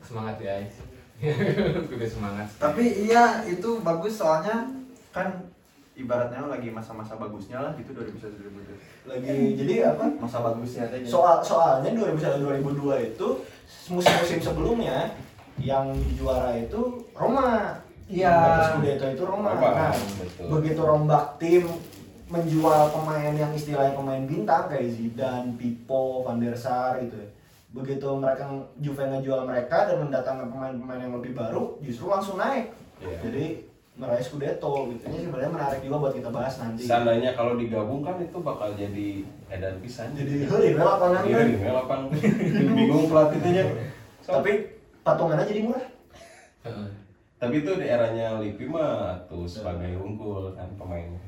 [0.00, 0.74] Semangat guys.
[1.92, 2.46] Udah semangat.
[2.56, 4.68] tapi iya itu bagus soalnya
[5.08, 5.32] kan
[5.96, 10.04] ibaratnya lagi masa-masa bagusnya lah gitu 2001 2002 Lagi jadi apa?
[10.20, 13.28] masa bagusnya teh Soal soalnya 2001 2002 itu
[13.88, 15.08] musim-musim sebelumnya
[15.58, 16.80] yang juara itu
[17.12, 17.80] Roma.
[18.06, 18.34] Iya.
[18.70, 19.50] Scudetto itu Roma.
[19.52, 20.46] Roma, Nah, betul.
[20.52, 21.64] begitu rombak tim
[22.26, 27.14] menjual pemain yang istilahnya pemain bintang kayak Zidane, Pipo, Van der Sar gitu.
[27.14, 27.28] ya.
[27.72, 28.46] Begitu mereka
[28.76, 32.70] Juve ngejual mereka dan mendatangkan pemain-pemain yang lebih baru, justru langsung naik.
[32.98, 33.16] Iya.
[33.22, 33.44] Jadi
[33.96, 35.02] meraih Scudetto gitu.
[35.02, 36.84] Ini sebenarnya menarik juga buat kita bahas nanti.
[36.84, 39.08] seandainya kalau digabungkan itu bakal jadi
[39.48, 42.02] edan pisan Jadi heureun we lapangan Iya, lapang
[42.68, 43.64] bingung pelatihnya
[44.20, 44.75] So, Tapi
[45.06, 45.86] patungannya jadi murah.
[47.40, 51.22] Tapi itu di eranya Lipi mah tuh sebagai unggul kan pemainnya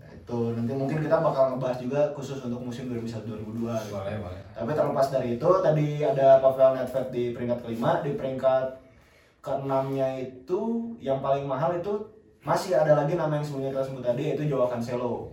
[0.00, 3.94] Nah, itu nanti mungkin kita bakal ngebahas juga khusus untuk musim 2001-2002 gitu.
[3.94, 4.40] Boleh, boleh.
[4.50, 8.66] Tapi terlepas dari itu tadi ada Pavel Nedved di peringkat kelima, di peringkat
[9.42, 10.60] keenamnya itu
[10.98, 12.10] yang paling mahal itu
[12.42, 15.30] masih ada lagi nama yang sebelumnya kita sebut tadi yaitu Joao Cancelo.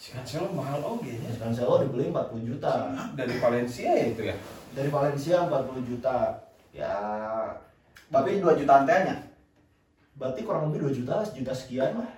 [0.00, 2.90] si Cancelo mahal oke nya Cancelo dibeli 40 juta.
[3.14, 4.36] dari Valencia ya itu ya
[4.74, 6.49] Dari Valencia 40 juta.
[6.70, 6.94] Ya
[8.06, 9.16] tapi 2 jutaan tehnya
[10.14, 12.10] berarti kurang lebih 2 juta, sejuta sekian lah.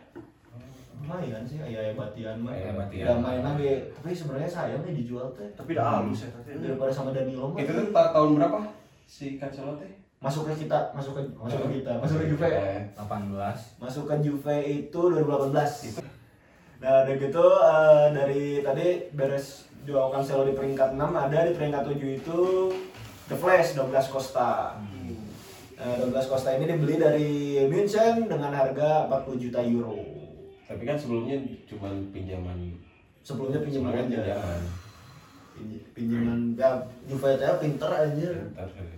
[0.99, 2.51] Lumayan sih, ya ya batian mah.
[2.51, 3.05] Aya batian.
[3.05, 5.47] Ya main lagi, tapi sebenarnya sayang nih dijual teh.
[5.53, 7.59] tapi udah halus ya tadi Daripada sama Danilo mah.
[7.59, 8.59] itu tuh ta- tahun berapa
[9.05, 12.47] si Cancelo teh masuk ke kita, masuk ke masuk ke kita, masuk ke Juve.
[12.47, 13.59] Eh, 18.
[13.79, 15.99] Masuk ke Juve itu 2018.
[16.79, 21.83] Nah, udah gitu eh, dari tadi beres Joao Cancelo di peringkat 6 ada di peringkat
[21.85, 22.39] 7 itu
[23.33, 24.77] The Flash Douglas Costa.
[25.75, 27.31] Nah, Douglas Costa ini dibeli dari
[27.65, 29.97] München dengan harga 40 juta euro.
[30.63, 32.77] Tapi kan sebelumnya cuma pinjaman.
[33.21, 34.37] Sebelumnya pinjaman Sebelumnya aja.
[34.37, 34.63] pinjaman.
[35.53, 38.31] Pinj- Pinjaman ya Juve teh pinter aja.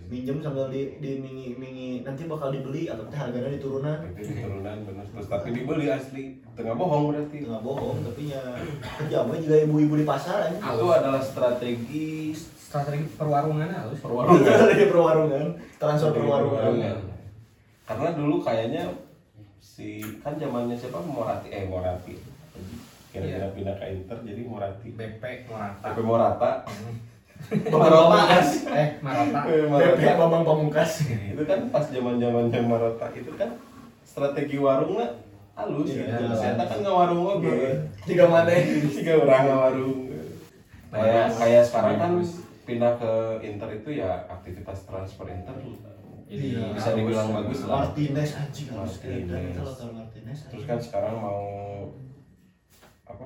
[0.07, 3.99] Minjem sambil di di mingi mingi nanti bakal dibeli atau teh harganya diturunan.
[4.13, 7.37] Itu turunan bener terus tapi dibeli asli tengah bohong berarti.
[7.43, 8.43] Nggak bohong, tapi ya
[8.97, 10.55] kejamnya juga ibu-ibu di pasar aja.
[10.55, 12.31] Itu adalah strategi
[12.65, 13.99] Strategi perwarungan halus.
[13.99, 14.41] perwarungan.
[14.65, 15.45] Dari perwarungan,
[15.77, 16.97] transfer perwarungan.
[17.85, 18.89] Karena dulu kayaknya
[19.57, 22.17] si kan zamannya siapa Morati eh Morati.
[23.09, 23.53] Kira-kira Iya.
[23.53, 24.87] pindah ke Inter jadi Morati.
[24.91, 25.79] BP Morata.
[25.83, 26.51] Tapi Morata.
[27.71, 28.19] Marota.
[28.73, 29.39] Eh, Marota.
[29.77, 30.01] BP.
[30.17, 30.91] Bambang Pamungkas.
[31.05, 33.53] itu kan pas zaman-zamannya Morata itu kan
[34.01, 35.11] strategi warung lah
[35.55, 36.11] halus Iya, gitu.
[36.19, 36.37] jelas.
[36.41, 37.53] Ternyata kan nggak warung oke.
[38.03, 38.51] Tiga mana?
[38.89, 39.95] Tiga orang nggak warung.
[40.89, 42.11] Kayak kayak sekarang kan.
[42.65, 43.11] Pindah ke
[43.45, 45.55] Inter itu ya aktivitas transfer Inter
[46.25, 47.85] Jadi Iya, bisa dibilang bagus lah.
[47.85, 48.97] Martinez anjing harus
[49.93, 50.39] Martinez.
[50.49, 51.45] Terus kan sekarang mau
[53.05, 53.23] apa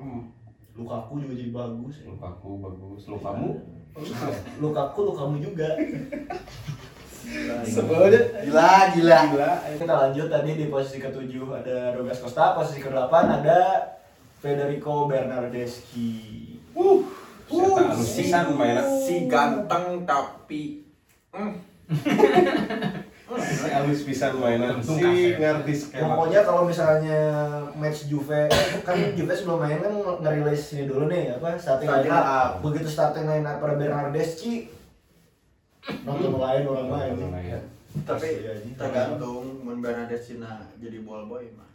[0.76, 2.04] Lukaku juga jadi bagus.
[2.04, 2.12] ya.
[2.12, 3.48] Lukaku bagus, Lukamu
[4.62, 5.68] Lukaku Lukamu juga.
[7.64, 9.18] Sebelumnya gila gila.
[9.32, 9.52] gila.
[9.80, 13.60] Kita lanjut tadi di posisi ketujuh ada Douglas Costa, posisi kedelapan ada
[14.40, 16.56] Federico Bernardeschi.
[16.72, 17.04] Uh,
[17.50, 18.86] Uh, halus pisan mainan.
[19.02, 20.86] si ganteng tapi
[21.34, 21.52] hmm,
[23.30, 24.78] Si halus pisan mainan.
[24.78, 26.14] Si ngerti skema.
[26.14, 27.18] Pokoknya kalau misalnya
[27.74, 28.46] match Juve,
[28.86, 32.62] kan Juve sebelum main kan ngerilis ini dulu nih apa starting line up.
[32.62, 34.70] Begitu starting line up pada Bernardeschi,
[36.06, 37.62] nonton lain orang lain.
[38.06, 38.46] Tapi
[38.78, 41.66] tergantung mun Bernadette Cina jadi ball boy mah.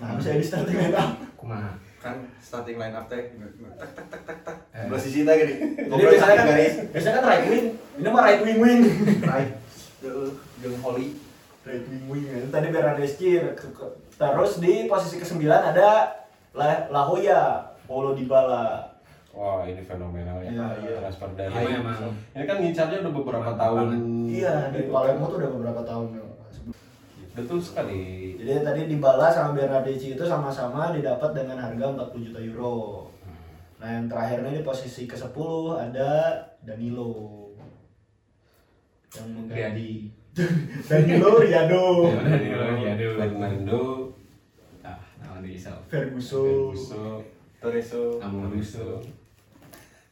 [0.00, 1.20] Nah, bisa di starting line up.
[1.36, 1.76] kumaha?
[2.06, 4.56] Kan starting line up teh tak tak tak tak tak.
[4.70, 4.86] Eh.
[4.86, 5.54] Belah sisi teh gini.
[5.82, 6.46] Jadi biasanya kan
[6.94, 7.66] biasanya kan right wing,
[7.98, 8.80] ini mah right wing wing.
[9.26, 9.50] right.
[9.98, 10.28] Heeh,
[10.62, 11.18] jeung Holly.
[11.66, 12.24] Right wing wing.
[12.24, 12.38] ya.
[12.46, 16.14] Tadi Bernardeschi ke- ke- terus di posisi ke-9 ada
[16.54, 18.94] La, La Hoya, Paulo Dybala.
[19.34, 20.48] Wah ini fenomenal ya.
[20.48, 20.96] Iya, iya.
[21.02, 21.52] Transfer dari.
[21.52, 21.82] Iya.
[22.32, 23.86] Ini kan ngincarnya udah beberapa tahun.
[24.24, 26.06] Iya, di Palermo tuh udah beberapa tahun.
[27.36, 28.32] Betul sekali.
[28.40, 33.12] Jadi tadi Dybala sama Bernardeschi itu sama-sama didapat dengan harga 40 juta euro.
[33.76, 35.36] Nah yang terakhirnya di posisi ke-10
[35.76, 37.44] ada Danilo
[39.12, 40.08] yang mengganti
[40.88, 43.06] Danilo Riado Ya Danilo Riado.
[43.20, 43.82] Fernando.
[44.80, 45.76] Nah, nama di Isau.
[45.92, 47.20] Ferguson Ferguson.
[47.60, 48.20] Torreso.
[48.20, 49.04] Amuruso.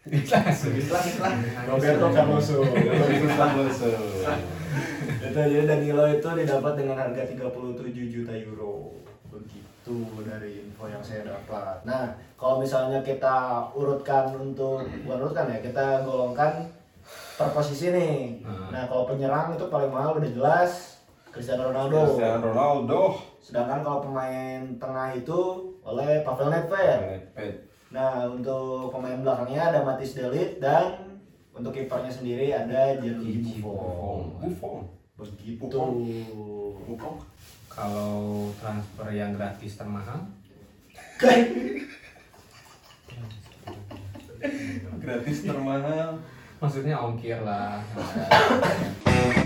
[0.05, 0.72] Langsung.
[0.77, 1.33] Islah islah.
[1.64, 4.64] Roberto Carloso Ferguson.
[5.25, 8.95] Itu jadi Danilo itu didapat dengan harga 37 juta euro.
[9.31, 11.85] Begitu dari info yang saya dapat.
[11.85, 16.70] Nah kalau misalnya kita urutkan untuk bukan urutkan ya kita golongkan
[17.37, 18.41] per posisi nih.
[18.41, 18.72] Hmm.
[18.72, 21.03] nah kalau penyerang itu paling mahal udah jelas
[21.35, 22.14] Cristiano Ronaldo.
[22.14, 23.03] Cristiano Ronaldo.
[23.45, 25.41] sedangkan kalau pemain tengah itu
[25.85, 27.01] oleh Pavel Nedved.
[27.93, 31.04] Nah untuk pemain belakangnya ada Matis Delit dan
[31.55, 34.91] untuk kipernya sendiri ada Gianluigi Buffon Buffon.
[35.15, 35.31] Buffon.
[35.39, 35.67] begitu
[36.85, 37.17] Bukong.
[37.71, 40.23] Kalau transfer yang gratis termahal,
[45.03, 46.23] Gratis termahal.
[46.63, 47.83] maksudnya ongkir lah.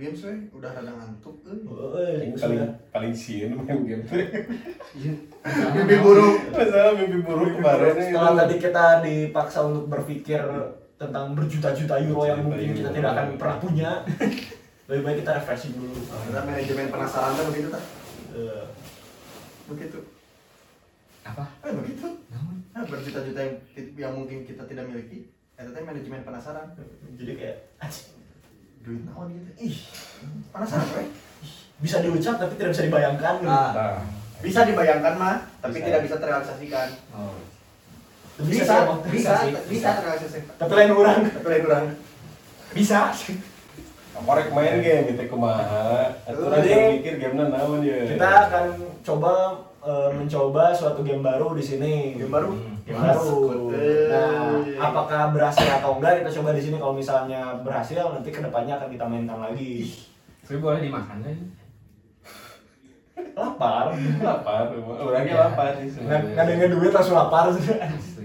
[0.00, 1.60] Eh, main games we udah rada ngantuk euy.
[1.68, 4.24] Woi, paling paling sieun main game teh.
[5.76, 6.36] Mimpi buruk.
[6.56, 7.92] Masalah mimpi buruk kemarin.
[8.00, 10.40] Setelah tadi kita dipaksa untuk berpikir
[10.96, 13.90] tentang berjuta-juta euro yang mungkin kita tidak akan pernah punya,
[14.88, 15.92] lebih baik kita refreshing dulu.
[15.92, 17.84] Kita manajemen penasaran kan begitu tak?
[18.32, 18.64] Eh,
[19.68, 20.00] Begitu.
[21.28, 21.44] Apa?
[21.62, 22.08] Eh begitu.
[22.32, 22.56] Naon?
[22.72, 23.54] Nah, berjuta-juta yang,
[23.94, 25.28] yang mungkin kita tidak miliki.
[25.60, 26.72] Itu teh manajemen penasaran.
[27.20, 27.56] jadi kayak
[28.80, 29.50] Duit naon gitu.
[29.60, 29.76] Ih,
[30.50, 31.04] penasaran we.
[31.80, 33.34] bisa diucap tapi tidak bisa dibayangkan.
[33.44, 33.70] Ah.
[33.72, 33.98] Nah,
[34.40, 35.86] Bisa dibayangkan mah, tapi Bisa.
[35.92, 36.88] tidak bisa terrealisasikan.
[37.12, 37.36] Oh.
[38.40, 40.52] Bisa, Bisa, bisa, bisa terrealisasikan.
[40.56, 41.18] tapi lain orang.
[41.28, 41.84] Tapi lain kurang.
[42.72, 43.00] Bisa.
[44.20, 46.12] korek main game itu kumaha.
[46.28, 48.04] Aturan yang mikir gamenya naon ya.
[48.04, 48.64] Kita akan
[49.00, 49.32] coba
[49.80, 52.20] eh, mencoba suatu game baru di sini.
[52.20, 52.52] Game baru?
[52.52, 53.38] Game baru.
[53.70, 54.08] Eh.
[54.08, 56.76] Nah, apakah berhasil atau enggak kita coba di sini.
[56.76, 59.94] Kalau misalnya berhasil, nanti ke depannya akan kita mainkan lagi.
[60.42, 61.38] Tapi boleh dimakan kan?
[63.30, 63.92] Lapar.
[64.18, 65.40] lapar, orangnya Ya.
[65.46, 67.52] lapar sih Nggak ada yang duit langsung lapar.
[67.52, 67.68] Asli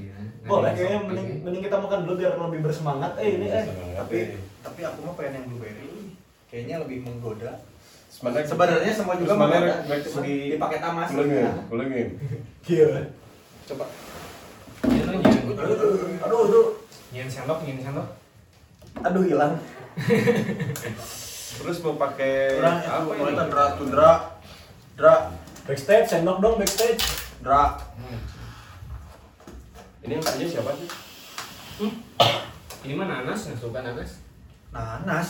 [0.08, 0.20] ya.
[0.50, 3.12] Boleh kayaknya mending, mending kita makan dulu biar lebih bersemangat.
[3.18, 3.66] Eh ini eh.
[3.94, 4.18] Tapi
[4.62, 6.16] tapi aku mah pengen yang blueberry.
[6.48, 7.54] Kayaknya lebih menggoda.
[8.08, 9.90] sebenarnya Sebenarnya semua juga sebenarnya menggoda.
[9.92, 11.08] baik Cuman di di paket amas.
[11.12, 12.08] kulengin, kulengin.
[12.64, 12.88] Iya.
[13.68, 13.86] Coba.
[14.86, 15.04] Ya.
[16.26, 16.66] Aduh, aduh.
[17.10, 18.08] Nyen sendok, nyen sendok.
[19.02, 19.58] Aduh hilang.
[21.56, 23.20] Terus mau pakai Kurang apa ini?
[23.22, 24.12] mulai dra tuh dra.
[24.96, 25.16] Dra,
[25.66, 27.02] Backstage, sendok dong backstage.
[27.42, 27.76] dra.
[30.02, 30.88] Ini yang tanya siapa sih?
[32.86, 34.22] Ini mah nanas, nggak suka nanas.
[34.70, 35.28] Nanas.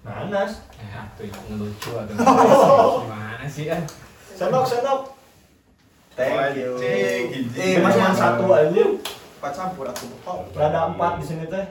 [0.00, 0.52] Nanas.
[0.76, 2.14] Ya, tuh yang ngelucu atau
[3.04, 3.82] gimana sih kan?
[4.32, 5.00] Sendok, sendok.
[6.10, 6.72] Thank you.
[7.52, 8.84] Eh, masih satu aja.
[9.40, 10.06] Empat campur aku.
[10.22, 11.64] Oh, Ada empat di sini teh.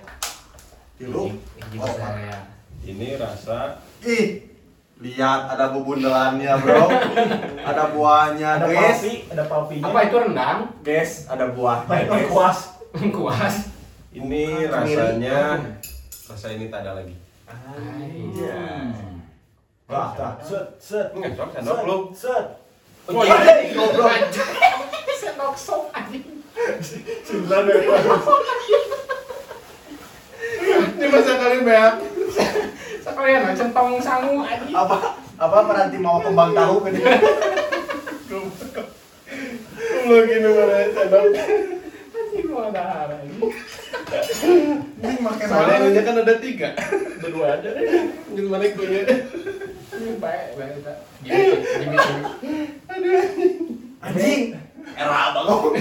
[0.98, 1.30] Ini Oh.
[2.80, 4.48] Ini rasa Ih,
[4.98, 6.88] lihat ada bubundelannya bro.
[7.62, 8.98] ada buahnya Ada guys.
[8.98, 9.86] palpi, ada palpinya.
[9.86, 10.60] Apa itu rendang?
[10.82, 12.60] Guys, ada buahnya Baik, kuas.
[13.12, 13.56] Kuas.
[14.10, 14.96] ini Ah, kemiri.
[14.98, 15.40] rasanya
[16.26, 17.14] rasa ini tak ada lagi.
[18.34, 18.64] Iya.
[19.86, 21.08] Wah, tah, set, set.
[21.14, 21.98] Enggak, sok sendok lu.
[22.12, 22.46] Set.
[22.46, 22.69] Oh,
[23.10, 23.74] iya.
[23.74, 24.12] goblok.
[25.58, 26.24] Sok anjing.
[26.54, 27.90] Ya.
[31.00, 31.94] Ini masa kali banyak.
[33.02, 34.76] Sekalian aja centong sangu anjing.
[34.76, 37.18] Apa apa peranti mau kembang tahu dia?
[40.06, 41.26] Lu gini mana sendok.
[42.30, 43.42] Anjing gua ada hara ini.
[45.18, 46.70] Makan Soalnya ininya kan ada tiga.
[47.18, 47.86] Berdua aja deh.
[48.38, 49.02] Jadi mana kuenya?
[49.98, 50.94] Ini baik, baik kita.
[51.26, 53.14] Gini, gini, gini.
[54.06, 54.42] Anjing.
[54.94, 55.74] Era banget.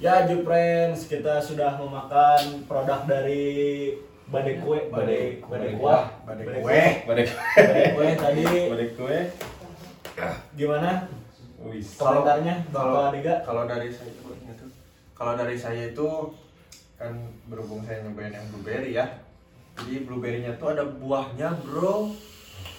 [0.00, 3.92] Ya, Ju Friends, kita sudah memakan produk dari
[4.32, 6.82] Badai Kue, Badai Badai Kuah, Badai kue.
[7.04, 9.18] Badai Badai Kue tadi Badai kue.
[10.58, 11.06] gimana
[11.94, 13.34] komentarnya kalau- Bapak Adiga?
[13.42, 14.66] Kalau dari saya itu.
[15.12, 16.08] Kalau dari saya itu
[16.94, 17.12] kan
[17.46, 19.06] berhubung saya nyobain yang blueberry ya.
[19.78, 22.14] Jadi blueberry-nya tuh ada buahnya, Bro.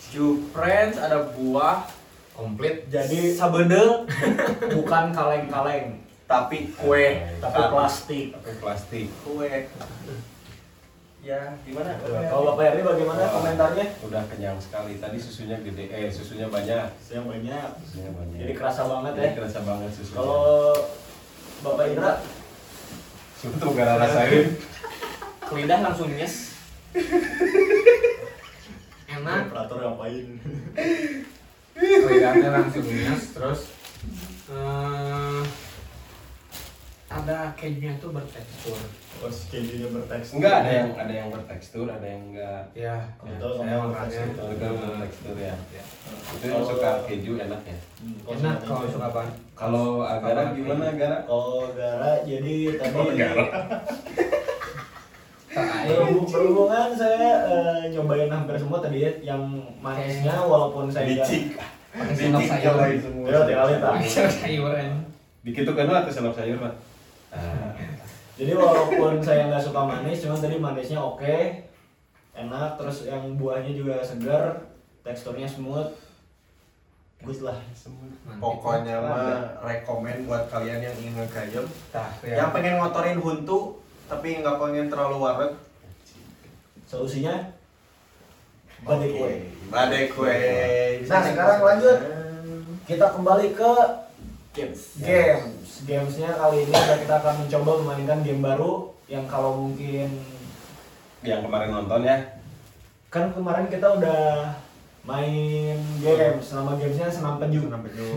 [0.10, 1.86] Ju friends ada buah
[2.32, 2.88] Komplit.
[2.88, 4.08] Jadi sabendel
[4.80, 8.32] bukan kaleng-kaleng, tapi kue, tapi plastik.
[8.32, 9.08] Pakai plastik.
[9.28, 9.68] kue.
[11.20, 12.00] Ya, gimana?
[12.00, 13.86] Kalau Bapak Heri bagaimana komentarnya?
[14.08, 14.98] Udah kenyang sekali.
[15.04, 16.90] Tadi susunya gede, eh susunya banyak.
[17.12, 17.70] Yang banyak.
[17.84, 18.40] Susunya banyak.
[18.40, 19.22] Jadi kerasa banget ya.
[19.22, 20.18] Jadi kerasa banget susunya.
[20.18, 20.44] Kalau
[21.60, 22.14] Bapak Indra,
[23.40, 24.48] Untuk gara rasain.
[25.44, 26.56] Ke lidah langsung nyes.
[29.10, 29.52] Enak.
[29.52, 30.28] operator ngapain?
[31.80, 33.60] lidahnya langsung nyes terus
[34.52, 35.42] eh,
[37.10, 38.78] ada kejunya tuh bertekstur
[39.20, 40.40] Oh, kejunya bertekstur.
[40.40, 42.72] Enggak ada yang ada yang bertekstur, ada yang enggak.
[42.72, 45.36] ya Betul, saya sama makanya bertekstur.
[45.36, 45.52] Ya.
[45.76, 45.84] ya.
[46.40, 47.76] Itu yang suka keju enak ya.
[48.00, 49.28] Hmm, enak kalau suka apa
[49.60, 51.28] Kalau Agara gimana Agara?
[51.28, 52.96] Kalau Gara, jadi tadi
[56.30, 59.42] berhubungan saya eh, nyobain hampir semua tadi ya, yang
[59.84, 61.58] manisnya walaupun saya Licik.
[61.92, 63.26] pakai sendok Licik sayur cobain semua.
[63.28, 63.68] Ya, tinggal
[64.32, 64.92] sayuran
[65.44, 66.89] Dikit tuh kan atau sendok sayur, Pak?
[67.30, 67.76] Ah,
[68.40, 71.38] Jadi walaupun saya nggak suka manis, cuman tadi manisnya oke,
[72.32, 74.64] enak, terus yang buahnya juga segar,
[75.04, 75.92] teksturnya smooth,
[77.20, 77.60] good lah.
[78.40, 81.66] Pokoknya mah rekomen buat kalian yang ingin ngegayem.
[81.92, 85.54] Tah, Yang pengen ngotorin huntu tapi nggak pengen terlalu waret
[86.90, 87.54] Solusinya?
[88.82, 89.34] Badai kue.
[89.70, 90.40] Badai kue.
[91.06, 91.98] Nah, sekarang lanjut.
[92.90, 93.72] Kita kembali ke
[94.50, 94.98] Games.
[94.98, 95.59] games.
[95.88, 100.12] Gamesnya kali ini kita akan mencoba memainkan game baru yang kalau mungkin
[101.24, 102.18] yang kemarin nonton ya.
[103.10, 104.54] kan kemarin kita udah
[105.08, 106.46] main games.
[106.54, 107.66] Nama gamesnya Senam Penyu.
[107.66, 108.10] Senam penyu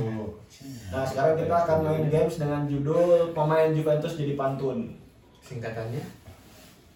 [0.92, 4.98] Nah sekarang kita akan main games dengan judul pemain Juventus jadi pantun.
[5.42, 6.02] singkatannya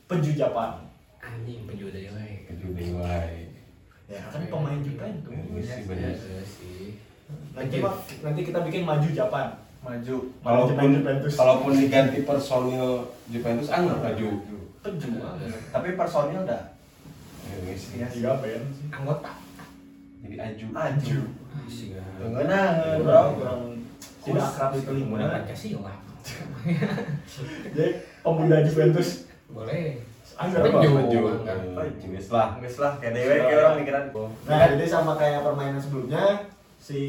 [0.07, 0.87] Penju Japan.
[1.19, 3.51] anjing penjual dari wae Keju dewai.
[4.07, 5.35] Ya kan pemain Juventus.
[5.35, 6.15] Ini sih banyak.
[6.15, 6.83] Iya sih
[7.51, 7.83] Nanti
[8.23, 9.66] nanti kita bikin maju Japan.
[9.87, 14.29] Maju Manajemen Kalaupun diganti personil Juventus ah nggak maju.
[14.83, 15.09] Penju.
[15.71, 16.75] Tapi personil dah
[17.79, 18.03] sih.
[18.03, 18.07] Iya.
[18.11, 18.65] Tiga band.
[18.91, 19.33] anggota
[20.27, 20.67] Jadi aju.
[20.75, 21.19] Aju
[21.71, 22.67] sih Tengenah
[22.99, 23.63] Kurang, bro kurang
[24.27, 25.27] tidak akrab pemuda telinga.
[25.39, 25.95] pancasila
[27.79, 27.87] Jadi
[28.27, 29.09] pemuda Juventus.
[29.47, 30.03] boleh
[30.37, 30.61] Anggar.
[30.69, 30.89] Maju.
[30.99, 31.19] Maju
[32.35, 32.49] lah.
[32.59, 34.05] Nggak lah kayak dewe kayak orang mikiran
[34.51, 36.25] Nah, jadi sama kayak permainan sebelumnya
[36.83, 37.01] si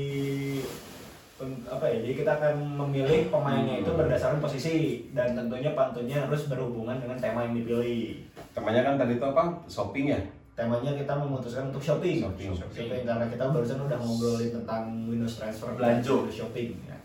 [1.69, 1.97] apa ya?
[2.01, 7.45] Jadi kita akan memilih pemainnya itu berdasarkan posisi dan tentunya pantunnya harus berhubungan dengan tema
[7.45, 8.25] yang dipilih.
[8.57, 9.43] Temanya kan tadi itu apa?
[9.69, 10.19] Shopping ya?
[10.57, 12.25] Temanya kita memutuskan untuk shopping.
[12.25, 12.49] Shopping.
[12.57, 16.15] Shopping karena kita barusan udah ngobrolin tentang Windows Transfer Belanja.
[16.33, 16.73] shopping.
[16.89, 16.97] ya.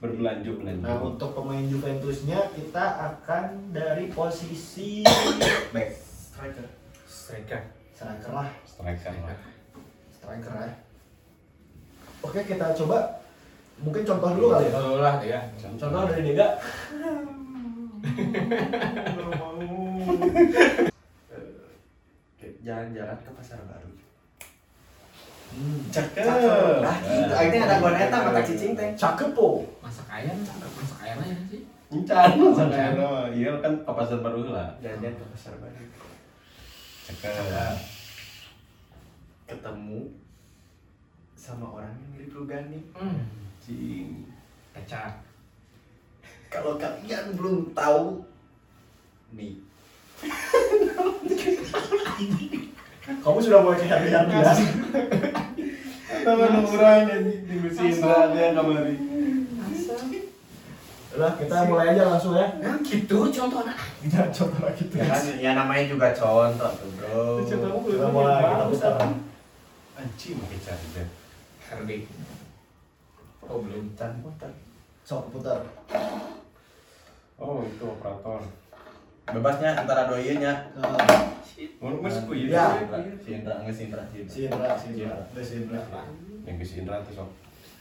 [0.00, 0.84] Berbelanja belanja.
[0.84, 5.00] Nah, untuk pemain Juventusnya kita akan dari posisi
[5.72, 6.66] back striker
[7.08, 7.60] striker
[7.94, 9.38] striker lah, Striker lah.
[10.12, 10.72] striker ya.
[12.20, 13.23] Oke, kita coba
[13.82, 14.72] mungkin contoh dulu kali ya.
[14.74, 16.48] Contoh lah ya Contoh dari Dega.
[22.64, 23.92] Jalan-jalan ke pasar baru.
[25.92, 26.24] Cakep.
[26.80, 27.34] Nah, gitu.
[27.36, 28.88] Akhirnya ada gua eta mata cicing teh.
[28.96, 29.68] Cakep po.
[29.84, 31.68] Masak ayam, masak ayam aja sih.
[31.92, 34.72] Encan, sama Iya kan ke pasar baru lah.
[34.80, 35.84] Jalan-jalan ke pasar baru.
[37.04, 37.76] Cakep.
[39.44, 40.00] Ketemu
[41.36, 42.80] sama orang yang mirip Lugani.
[42.96, 43.43] Hmm.
[43.64, 44.28] Cing.
[44.76, 45.24] Kecap.
[46.52, 48.20] Kalau kalian belum tahu,
[49.32, 49.56] nih
[53.24, 54.52] Kamu sudah mulai kehadiran ya?
[56.24, 57.92] Nama orang anjing di mesin
[58.32, 58.96] dia kamari.
[61.14, 62.48] Udah, kita mulai aja langsung ya.
[62.60, 63.74] Nah gitu contohnya.
[64.08, 64.98] Jangan coba lagi tuh.
[65.00, 67.44] ya kan ya namanya juga contoh tuh bro.
[67.44, 68.92] Kita mulai, kita putar.
[70.00, 71.08] Anjing pakai cari deh.
[73.48, 73.84] Oh belum.
[74.20, 74.50] Putar.
[75.04, 75.58] Sok putar.
[77.36, 78.40] Oh itu operator.
[79.24, 80.52] Bebasnya antara dua iya nya.
[80.76, 81.32] Nah,
[81.80, 82.76] Mau masuk ku Ya.
[82.76, 82.88] ya.
[83.22, 84.28] Si Indra, nggak si Indra, si Indra.
[84.28, 85.80] si Indra, si Indra.
[85.80, 86.02] Indra.
[86.44, 87.30] Yang ke si Indra tuh sok.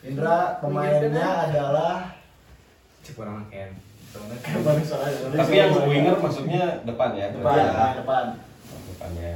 [0.03, 2.15] Indra pemainnya adalah
[3.03, 3.71] Cikurang Ken.
[4.13, 7.27] Tapi yang winger maksudnya depan ya.
[7.33, 7.87] depan, Ya.
[7.97, 8.25] depan.
[8.69, 9.33] Oh, Depannya.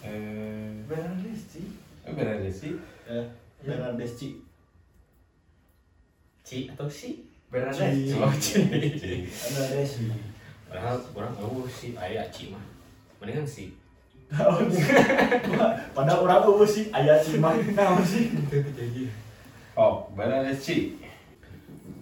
[0.00, 1.66] Eh, Benar sih.
[2.06, 2.72] eh sih.
[3.64, 4.42] Ya, Bernardeschi.
[6.46, 7.24] Ci atau si?
[7.50, 8.12] Benar Ci.
[8.18, 8.66] Oh Ci.
[9.30, 10.04] Bernardeschi.
[10.66, 12.62] Padahal orang tahu si ayah Ci mah.
[13.22, 13.72] Mendingan si.
[15.94, 17.54] Padahal orang eueuh sih aya cimah.
[17.78, 18.34] Nah, sih.
[18.50, 19.06] Jadi
[19.76, 20.96] Oh, benar sih.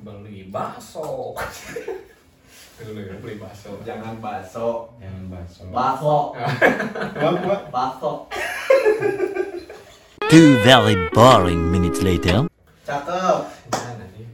[0.05, 1.34] beli bakso.
[2.80, 3.76] Beli beli bakso.
[3.84, 4.88] Jangan bakso.
[5.02, 5.62] Jangan bakso.
[5.68, 6.16] Bakso.
[7.18, 7.62] Kuat.
[7.68, 8.12] Bakso.
[10.35, 12.51] Two very boring minutes later.
[12.82, 13.47] Cakep.
[13.70, 14.26] Nanti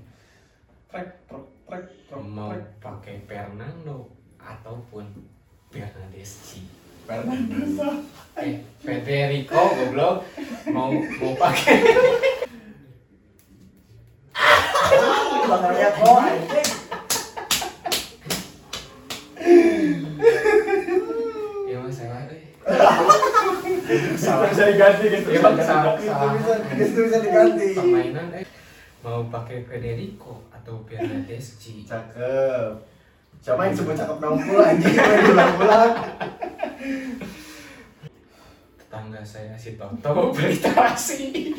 [0.88, 2.24] Trek trek trek trek.
[2.24, 4.08] mau pakai Fernando
[4.40, 5.04] ataupun
[5.68, 6.64] Bernardeschi.
[7.04, 8.00] Fernando.
[8.40, 10.24] Eh, Federico goblok
[10.72, 11.76] mau mau pakai
[15.44, 16.68] Belakangnya kok anjing.
[21.68, 22.48] ya mas salah eh.
[24.14, 25.28] Salah bisa diganti gitu.
[25.34, 25.98] Ya, Bang, salah.
[25.98, 27.68] Itu bisa, itu bisa diganti.
[27.90, 28.46] Permainan eh
[29.02, 32.78] mau pakai Federico atau Bernardeschi Cakep.
[33.40, 35.92] Siapa yang sebut cakep nongkul anjing main ulang-ulang.
[38.76, 41.54] tetangga saya si Toto beli terasi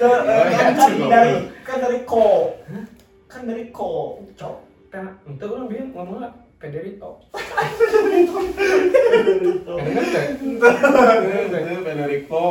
[0.00, 1.08] Kan ya, kan cukup.
[1.08, 2.58] dari kan dari ko.
[3.30, 4.18] Kan dari ko.
[4.34, 4.56] Cok.
[4.90, 7.64] kan itu orang bilang ngomong lah Federico nggak?
[11.62, 12.44] Itu Federico.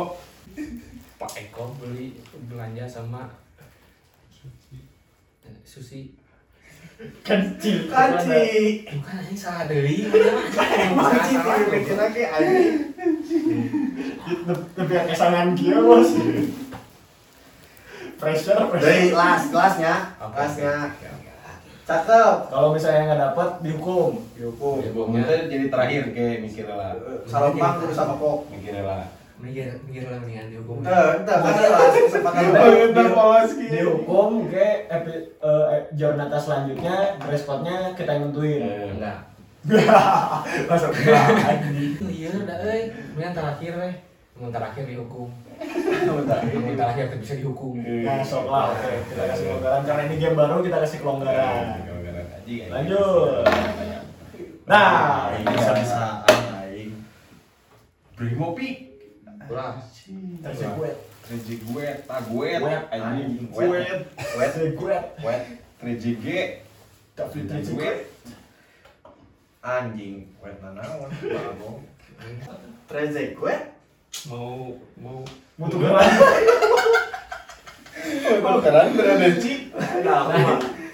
[1.20, 2.16] Pak Eko beli
[2.48, 3.28] belanja sama
[5.60, 6.16] Susi
[7.20, 7.92] Kancil.
[7.92, 8.84] Kanci.
[8.88, 12.76] bukan ini salah dari Kanci tuh bikin lagi anjing.
[14.72, 16.08] Tapi yang kesangan dia bos.
[18.20, 19.12] Pressure, Dari pressure.
[19.16, 20.74] kelas, kelasnya, kelasnya.
[21.88, 22.36] Cakep.
[22.52, 24.20] Kalau misalnya nggak dapat dihukum.
[24.36, 24.76] Dihukum.
[24.84, 25.16] Dihukum.
[25.20, 26.92] Kita jadi terakhir ke mikirnya lah.
[27.24, 28.48] Salompang kudu sama kok.
[28.52, 29.19] Mikirnya lah.
[29.40, 31.24] Mikir mikir lah mendingan dihukum kan
[32.06, 32.60] kesempatan Udah.
[32.60, 33.66] Oh, bentar Pawaski.
[33.72, 38.60] Dihukum ke epi, eh, Jornata selanjutnya dress code-nya kita yang nentuin.
[38.60, 39.18] Eh, enggak.
[40.70, 40.92] Masuk
[42.16, 42.92] iya udah eh.
[43.16, 43.94] Mendingan terakhir eh.
[44.40, 45.28] Yang terakhir dihukum
[45.60, 48.92] yang terakhir tuh bisa dihukum Nah, sok lah, oke.
[49.12, 49.80] Kita kasih kelonggaran.
[49.84, 51.64] Karena ini game baru kita kasih kelonggaran.
[52.48, 53.44] Lanjut.
[54.64, 56.00] Nah, ini ini bisa
[59.50, 59.82] ulah
[62.06, 62.62] taguet,
[62.94, 63.74] anjing, wet.
[65.18, 65.42] wet,
[67.18, 67.38] tapi.
[67.74, 67.98] Wet.
[69.60, 71.82] anjing, wet nanaon, bagong.
[72.86, 73.74] Trezek wet.
[74.30, 75.22] mau mau
[75.58, 76.08] Butuh gerak.
[78.40, 79.68] Oh, keren berada Ci.
[80.02, 80.30] nah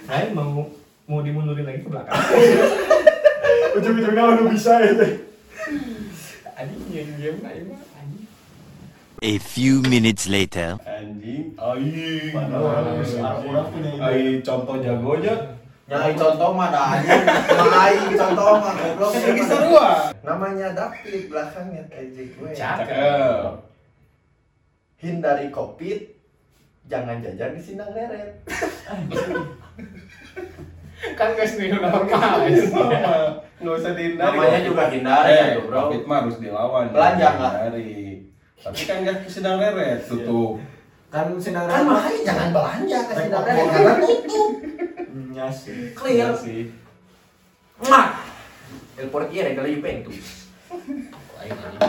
[0.09, 0.67] saya mau
[1.07, 2.13] mau dimundurin lagi ke belakang
[3.77, 5.07] Ujung-ujungnya udah bisa itu.
[6.57, 7.53] anjing game game nah
[9.25, 10.77] A few minutes later.
[10.85, 12.29] Anjing, ai.
[12.37, 14.05] Padahal orang bisa orang punya ide.
[14.05, 15.57] Ai contoh jagonya.
[15.87, 17.23] Nyai contoh mah dah anjing.
[17.25, 19.11] Mah aing contoh mah goblok.
[19.15, 19.89] Kan lagi sarua.
[20.21, 22.53] Namanya David belakangnya Trezek wet.
[22.59, 23.53] Cakep.
[25.01, 25.99] Hindari covid.
[26.91, 28.43] Jangan jajan di sindang leret.
[31.19, 32.91] kan guys new normal Sama.
[33.63, 34.37] Nggak usah dihindari.
[34.37, 35.89] Namanya juga hindari Eh, ya, bro.
[35.89, 36.93] Covid mah harus dilawan.
[36.93, 37.55] Belanja nggak?
[38.57, 40.59] Tapi kan nggak sedang leret, tutup.
[41.07, 44.53] Kan sinar Kan makanya jangan belanja ke sindang leret karena tutup.
[45.31, 45.93] Nya sih.
[45.93, 46.33] Clear.
[46.33, 46.61] Iya sih.
[47.83, 48.09] Mak.
[48.97, 50.49] El portiere della Juventus.
[51.37, 51.81] Lain aja.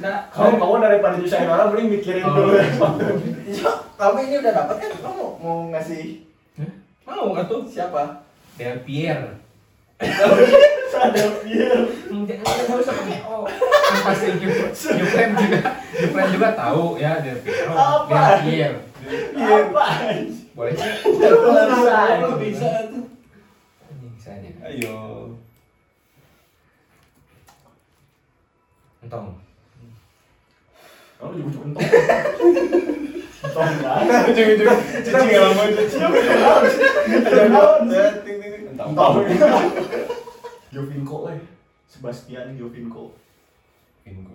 [0.00, 2.34] Nah, Kamu kamu daripada nyusahin orang mending mikirin Oh.
[2.34, 2.52] dulu.
[3.44, 6.24] Iya, tapi ini udah dapat kan kamu mau ngasih
[7.04, 7.60] mau nggak tuh?
[7.64, 8.23] siapa?
[8.54, 9.20] Del Pier.
[10.94, 11.78] Sadar biar.
[12.06, 13.46] Jangan nggak usah pakai O.
[13.46, 17.72] Kan pasti Ju- Juven juga, Juven juga tahu ya Del Piero.
[17.74, 18.14] Apa?
[18.14, 18.72] Del Pier.
[19.34, 19.86] Apa?
[20.54, 20.92] Boleh sih?
[22.38, 22.70] Bisa.
[22.90, 23.04] Tuh?
[24.64, 24.96] Ayo.
[29.04, 29.36] Entong.
[31.20, 31.74] Kamu juga entong.
[33.52, 34.04] Kan?
[34.32, 35.96] Ujung-ujung cicing nggak lama cuci.
[38.72, 39.14] Entong.
[39.28, 39.62] Entah.
[40.72, 41.38] Giovinco eh.
[41.86, 43.14] Sebastian Giovinco.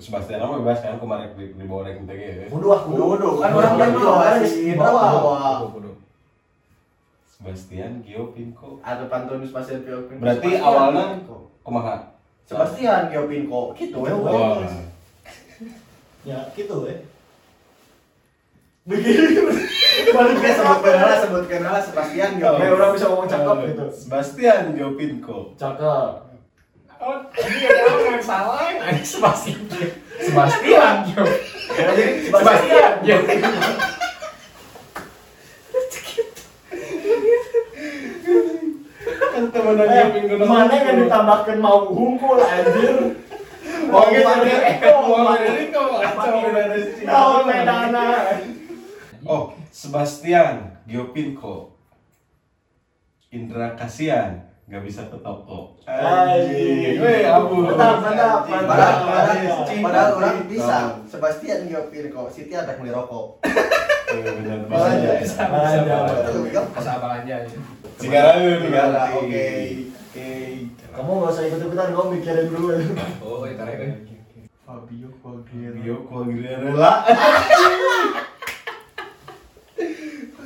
[0.02, 2.46] Sebastian apa bebas kan kemarin di, di bawah ranking TG ya.
[2.50, 3.04] Kudu ah kudu.
[3.18, 4.50] Kudu, kan orang yang kudu, bawa guys.
[4.50, 5.04] sih, Bawa.
[5.22, 5.52] bawa.
[5.70, 5.92] Kudu.
[7.30, 8.82] Sebastian Gio Pinko.
[8.82, 10.22] Atau Pantonius Pasir Pio Pinko.
[10.26, 11.06] Berarti Sebastian awalnya
[11.62, 11.96] kumaha?
[12.50, 14.16] Sebastian Gio Pinko gitu ya.
[16.26, 17.00] Ya gitu eh.
[18.90, 19.38] Begini.
[20.10, 23.86] Balik Oke, ke sebutkan lah, sebutkan lah Sebastian Gio Kayak orang bisa ngomong cakep gitu.
[23.94, 25.38] Sebastian Gio Pinko.
[25.54, 26.12] Cakep.
[27.00, 28.60] Oh, ini ada orang yang salah.
[28.66, 29.62] Ini Sebastian.
[30.20, 30.96] Sebastian.
[31.70, 32.94] Jadi Sebastian.
[33.06, 33.18] Yo.
[39.30, 40.46] Kan temenan Eh, Gio Pinko.
[40.46, 43.16] mana yang ditambahkan mau hunkul anjir.
[43.90, 44.92] Mau Mana- dia.
[44.92, 47.08] Mau dari kau kacau dari sini.
[49.28, 51.76] Oh, Sebastian Gio Pinko.
[53.30, 55.76] Indra Kasian nggak bisa ke toko.
[55.90, 57.02] Anjing.
[57.02, 57.66] Weh, abu.
[57.66, 59.02] Mantap, mantap, Padahal, mantap.
[59.10, 60.78] padahal, padahal orang bisa.
[61.10, 63.42] Sebastian Gio Pinko, Siti ada beli rokok.
[63.44, 65.46] Eh, benar bisa.
[66.30, 66.82] Lebih gampang.
[66.82, 67.50] Masa belanja ya.
[68.00, 69.46] Cigarang, Segala, oke.
[70.10, 70.30] Oke.
[70.90, 72.82] Kamu gak usah ikut-ikutan, kamu mikirin dulu ya.
[73.22, 73.94] Oh, itu ya.
[74.66, 75.82] Fabio Quagliarella.
[75.82, 76.92] Gio Quagliarella.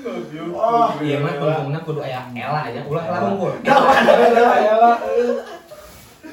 [0.03, 2.81] Oh, Iya mah tungtungna kudu aya Ela aja.
[2.83, 3.53] Ulah Ela unggul.
[3.63, 4.91] Quagliarella.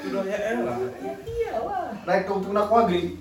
[0.01, 0.77] Udah ya elah.
[2.03, 3.15] Naik tungtungna kuagri.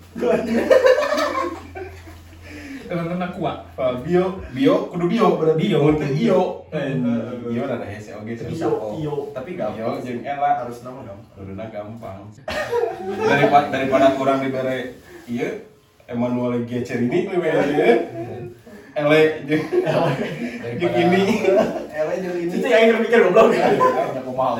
[2.89, 3.57] Tungtungna kuat.
[3.77, 5.77] Fabio, Bio, kudu Bio berarti Bio.
[5.85, 6.39] Mun teu Iyo.
[6.73, 6.97] Eh,
[7.53, 8.33] Iyo rada hese oge.
[8.33, 8.65] Bisa.
[8.65, 9.13] Iyo, iyo.
[9.29, 10.01] Tapi Iyo gampang.
[10.01, 11.21] jeung Ela Harus nama dong.
[11.37, 12.25] Kuduna gampang.
[13.29, 14.97] daripada daripada kurang dibere
[15.29, 15.61] iya
[16.09, 17.93] Emmanuel Gecerini we we ieu.
[18.99, 19.63] Ele jeung
[20.75, 21.21] jeung ini.
[21.87, 22.51] Ele jeung ini.
[22.51, 23.55] Itu yang mikir goblok.
[24.19, 24.59] Aku mau.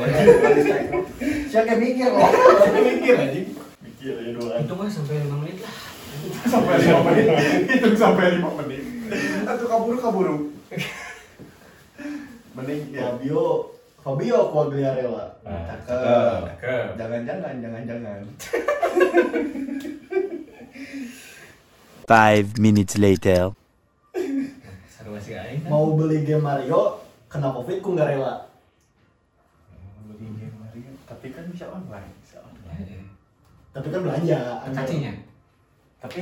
[1.52, 2.32] Siapa yang mikir kok?
[2.72, 3.48] Mikir anjing.
[3.84, 4.48] Mikir ya dulu.
[4.56, 5.76] Itu mah sampai 5 menit lah.
[6.48, 7.28] Sampai 5 menit.
[7.68, 8.84] Hitung sampai 5 menit.
[9.44, 10.36] Atau kaburu kaburu.
[12.56, 13.12] Mending ya.
[13.12, 15.36] Fabio, Fabio Quagliarella.
[15.44, 16.42] Nah, Cakep.
[16.56, 16.88] Cakep.
[16.96, 18.22] Jangan-jangan, jangan-jangan.
[22.08, 23.59] Five minutes later.
[25.30, 25.62] Seru masih aing.
[25.62, 25.70] kan?
[25.70, 26.82] Mau beli game Mario,
[27.30, 28.34] kena covid ku nggak rela.
[31.06, 32.10] Tapi kan bisa online.
[32.20, 32.82] Bisa online.
[32.82, 33.04] Eh, eh.
[33.70, 34.40] Tapi kan belanja.
[34.74, 35.14] Cacinya.
[36.00, 36.22] Tapi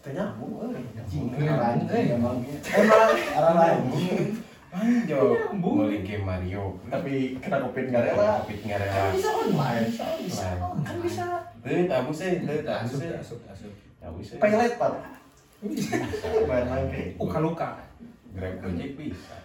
[0.00, 0.60] ternyambung.
[0.60, 1.28] Nyambung.
[1.32, 2.12] Anjing, Eh.
[2.12, 2.36] emang.
[2.44, 3.10] Emang.
[3.32, 3.80] Arah lain.
[4.74, 5.20] Anjo,
[5.54, 6.74] meuli game Mario.
[6.90, 8.42] Tapi kena covid nggak rela.
[8.42, 9.02] Tapi nggak rela.
[9.14, 9.86] Bisa online.
[10.20, 10.46] Bisa.
[10.82, 11.24] Kan bisa.
[11.64, 13.70] Teu tamu sih, tamu Asup, sih.
[13.96, 14.36] Tahu sih.
[14.36, 14.92] Pay letter.
[16.44, 17.80] Main main kayak Uka-luka.
[18.34, 19.36] Grab Gojek bisa.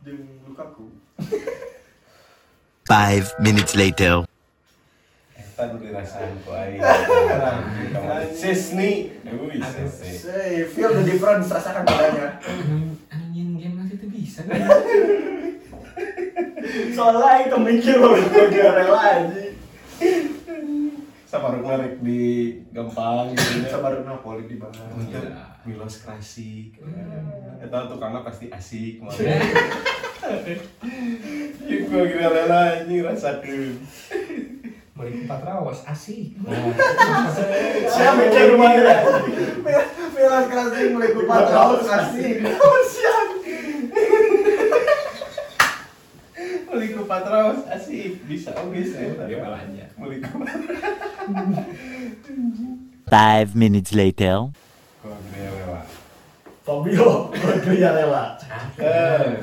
[0.00, 0.88] jeung Lukaku.
[2.88, 4.24] Five minutes later.
[5.36, 6.80] Eta nu dirasain ku aing.
[10.72, 12.40] Feel the difference, rasakan bedanya.
[13.12, 14.40] Anjing game masih itu bisa.
[16.96, 19.44] Soalnya itu mikir loh, nggak rela aja.
[21.30, 23.70] Sabar ngarek di gampang gitu ya.
[23.70, 24.90] Sabar Napoli di bawah.
[24.98, 25.30] Untuk
[25.62, 26.74] Milos klasik.
[26.82, 27.62] Hmm.
[27.62, 29.14] Eta tukangnya pasti asik mah.
[31.70, 33.78] Ieu gua kira rela anjing rasakeun.
[34.98, 36.34] Beli empat rawas asik.
[37.86, 39.06] Saya mikir rumahnya.
[40.10, 42.42] Milan kasih mulai kupat raus kasih.
[42.90, 43.39] Siap.
[46.70, 49.18] Beli ku Patraos asik, bisa oge sih.
[49.26, 49.84] Dia belanja.
[49.98, 50.38] Beli ku
[53.10, 54.54] Five minutes later.
[55.02, 55.82] Lewa.
[56.62, 57.34] Fabio.
[58.78, 59.42] Eh,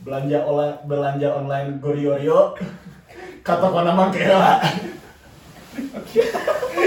[0.00, 2.56] Belanja olah belanja online Goriorio.
[3.44, 4.64] Kata kau nama kela.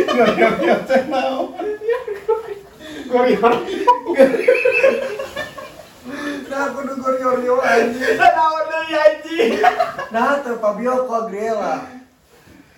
[0.10, 1.54] Gorior teh naon?
[3.06, 3.54] Gorior.
[6.50, 8.18] Nah, kudu goryo-goryo anjing.
[8.18, 9.52] Naon deui anjing?
[10.10, 12.02] Nah, teu Fabio Quagliarella.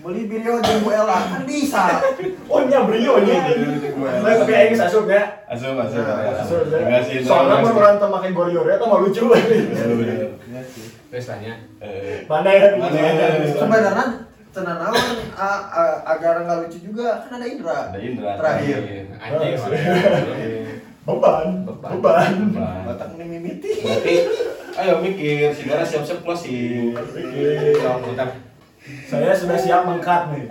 [0.01, 2.01] Beli Birio jeung Ella kan bisa.
[2.49, 3.53] Oh nya brio nya.
[4.01, 5.45] Nah, tapi aing asup ya.
[5.45, 6.01] Asup, asup.
[6.41, 6.77] Asup ya.
[6.81, 7.21] Enggak sih.
[7.21, 9.29] Soalnya mun berantem make gorior eta mah lucu.
[9.29, 11.53] Terus tanya.
[11.77, 12.81] Eh, Mana ya?
[12.81, 13.45] Mana ya?
[13.53, 15.21] Sebenarnya tenan naon
[16.01, 17.93] agar nggak lucu juga kan ada Indra.
[17.93, 19.05] Ada Indra Terakhir.
[19.21, 19.53] Anjing.
[21.01, 21.65] Beban.
[21.65, 21.91] Beban.
[21.97, 22.33] Beban.
[22.85, 23.81] Batak ini mimiti.
[23.81, 24.15] Berarti
[24.77, 26.93] ayo mikir, segera siap-siap closing.
[28.05, 28.37] Putar.
[29.09, 30.45] Saya sudah siap mengkat nih.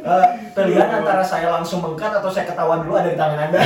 [0.00, 0.26] Eh,
[0.56, 3.60] terlihat antara saya langsung mengkat atau saya ketahuan dulu ada di tangan Anda.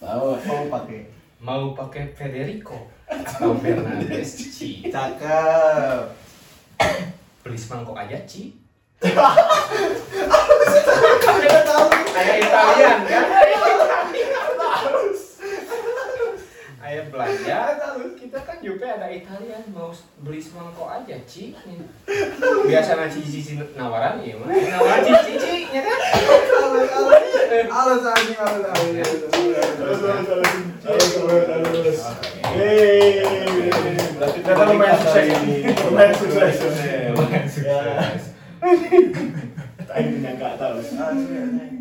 [0.00, 0.26] Tahu.
[0.42, 1.00] Mau pakai.
[1.40, 4.90] Mau pakai Federico atau Fernandes Ci.
[4.90, 6.02] Cakep.
[7.46, 8.58] Beli semangkok aja Ci.
[11.50, 11.86] Kita tahu.
[12.14, 13.24] Kayak Italian kan?
[16.80, 19.90] Ayah belanja terus kita kan juga ada Italian mau
[20.22, 21.54] beli semangkok aja Ci.
[22.66, 24.46] Biasa nanti cici nawaran ya mah.
[24.48, 25.98] Nawaran cici Ci ya kan?
[27.66, 29.06] Halus anjing, halus anjing.
[33.10, 35.26] Berarti Ternyata lumayan sukses.
[35.84, 36.54] Lumayan sukses.
[37.14, 37.48] Lumayan Ya.
[37.48, 38.22] sukses.
[39.90, 40.78] Aing menyangka tahu.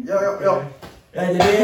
[0.01, 0.53] Yo yo yo.
[1.13, 1.57] Ya jadi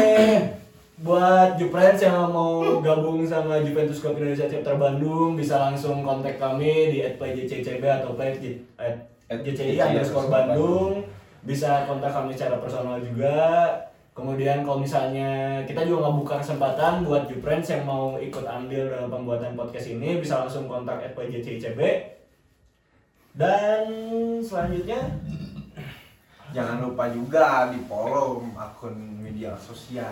[1.02, 6.94] buat Juprens yang mau gabung sama Juventus Club Indonesia chapter Bandung bisa langsung kontak kami
[6.94, 11.02] di @pjccb atau @jci underscore Bandung.
[11.42, 13.74] Bisa kontak kami secara personal juga.
[14.16, 19.12] Kemudian kalau misalnya kita juga nggak buka kesempatan buat Juprens yang mau ikut andil dalam
[19.12, 21.78] pembuatan podcast ini bisa langsung kontak @pjccb
[23.36, 23.84] dan
[24.40, 25.20] selanjutnya
[26.56, 30.08] Jangan lupa juga di follow akun media sosial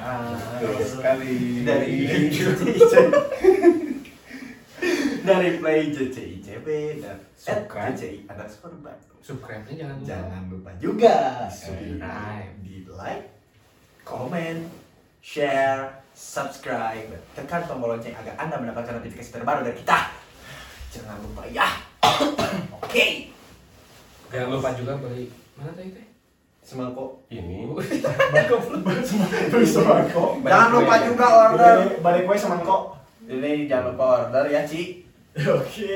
[0.61, 1.65] Betul sekali.
[1.65, 2.05] dari
[5.25, 6.67] dari play JCICB
[7.01, 7.97] dan Subscribe.
[7.97, 9.21] JCI underscore Bandung.
[9.25, 10.05] Subscribe-nya jangan lupa.
[10.05, 11.17] Jangan lupa juga
[11.49, 12.53] Subscribe.
[12.61, 13.25] di like,
[14.05, 14.69] komen,
[15.25, 20.13] share, subscribe, tekan tombol lonceng agar Anda mendapatkan notifikasi terbaru dari kita.
[20.93, 21.73] Jangan lupa ya.
[22.85, 23.33] Oke.
[24.29, 26.14] Jangan lupa juga beli mana tadi teh?
[26.65, 27.29] Semangkok.
[27.29, 27.69] Ini
[30.41, 31.77] Jangan lupa juga order.
[32.01, 32.97] Balik kue semangkok.
[33.29, 35.05] Ini jangan lupa order ya, Ci.
[35.37, 35.93] Oke.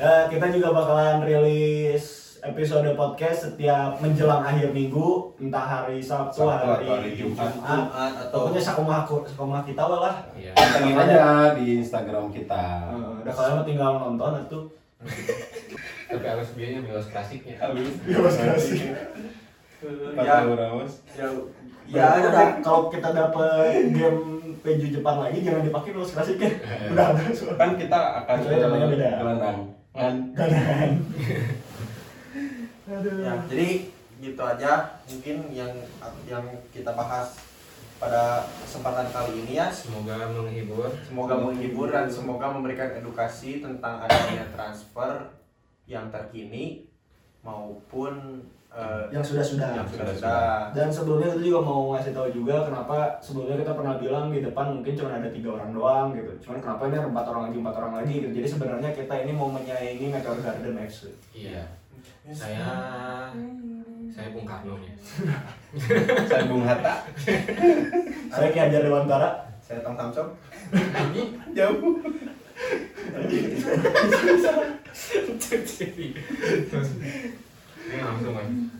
[0.00, 6.48] Eh, kita juga bakalan rilis episode podcast setiap menjelang akhir minggu, entah hari Sabtu, Sabtu
[6.48, 7.52] hari, atau hari Jumat.
[7.52, 10.14] Jumat atau Pokoknya sakumaha sakumaha kita lah.
[10.32, 10.56] Iya.
[10.56, 12.64] pantengin aja di Instagram kita.
[12.96, 14.64] Eh, Udah kalian tinggal nonton atuh.
[16.10, 17.56] Tapi harus biayanya bios klasiknya.
[17.56, 17.94] Habis.
[18.04, 18.80] Bios klasik.
[20.16, 21.28] ya, ya,
[21.90, 26.50] Ya, ya, udah kalau kita dapet game PJ Jepang lagi jangan dipakai terus klasiknya.
[26.92, 27.58] Udah ada soalnya.
[27.58, 29.10] Kan kita akan beda.
[29.18, 29.58] gelandang.
[29.90, 30.90] Kan Kan.
[32.90, 33.16] Aduh.
[33.26, 33.68] ya, jadi
[34.20, 35.72] gitu aja mungkin yang
[36.28, 37.49] yang kita bahas
[38.00, 39.68] pada kesempatan kali ini ya.
[39.68, 40.88] Semoga menghibur.
[41.04, 45.36] Semoga menghibur dan semoga memberikan edukasi tentang adanya transfer
[45.84, 46.88] yang terkini
[47.44, 48.40] maupun
[48.72, 49.84] eh, yang sudah-sudah.
[49.84, 50.72] yang sudah-sudah.
[50.72, 54.80] Dan sebelumnya kita juga mau ngasih tahu juga kenapa sebelumnya kita pernah bilang di depan
[54.80, 56.32] mungkin cuma ada tiga orang doang gitu.
[56.48, 58.32] Cuman kenapa ini ada empat orang lagi empat orang lagi gitu.
[58.32, 61.12] Jadi sebenarnya kita ini mau menyaingi Meteor Garden FC.
[61.36, 61.68] Iya.
[62.30, 62.64] Saya
[64.10, 64.92] saya Bung Karno ya.
[66.30, 66.94] saya Bung Hatta.
[68.30, 69.30] Saya Ki Hajar Dewantara.
[69.62, 70.30] Saya Tong Samsung.
[71.54, 71.94] Jauh.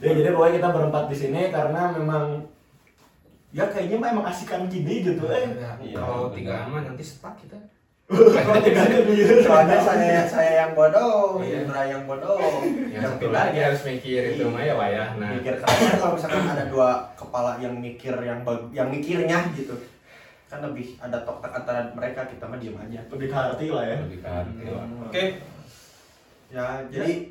[0.00, 2.46] Ya jadi pokoknya kita berempat di sini karena memang
[3.50, 5.50] ya kayaknya mah emang asikan gini gitu eh.
[5.82, 6.36] Iya, Kalau benar.
[6.38, 7.58] tiga aman nanti sepak kita.
[8.10, 11.62] Soalnya saya saya yang bodoh, Iya.
[11.62, 12.42] Indra yang bodoh.
[12.66, 15.08] Yang Yang satu lagi harus mikir itu mah ya wayah.
[15.14, 18.42] Nah, mikir karena kalau misalkan ada dua kepala yang mikir yang
[18.74, 19.78] yang mikirnya gitu
[20.50, 23.84] kan lebih ada tok tok antara mereka kita mah diem aja Lebih ke hati lah
[23.86, 23.96] ya.
[24.02, 24.82] Lebih ke hati lah.
[24.82, 25.06] Hmm.
[25.06, 25.24] Oke.
[26.50, 27.30] ya jadi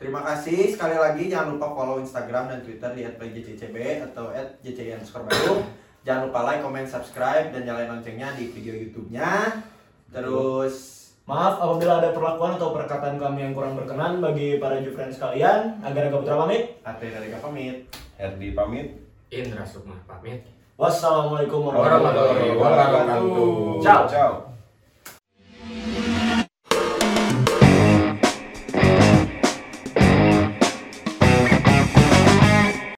[0.00, 3.76] terima kasih sekali lagi jangan lupa follow Instagram dan Twitter di @pjccb
[4.08, 4.32] atau
[4.64, 5.68] @jcn_bandung
[6.00, 9.60] jangan lupa like comment subscribe dan nyalain loncengnya di video YouTube-nya
[10.14, 15.80] terus Maaf apabila ada perlakuan atau perkataan kami yang kurang berkenan bagi para Jufriends sekalian.
[15.80, 16.76] Agar Aga Putra pamit.
[16.84, 17.88] Ate dari pamit
[18.20, 19.00] Herdi pamit.
[19.32, 20.44] Indra Sukma pamit.
[20.76, 23.80] Wassalamualaikum warahmatullahi wabarakatuh.
[23.80, 24.04] Ciao.
[24.04, 24.53] Ciao.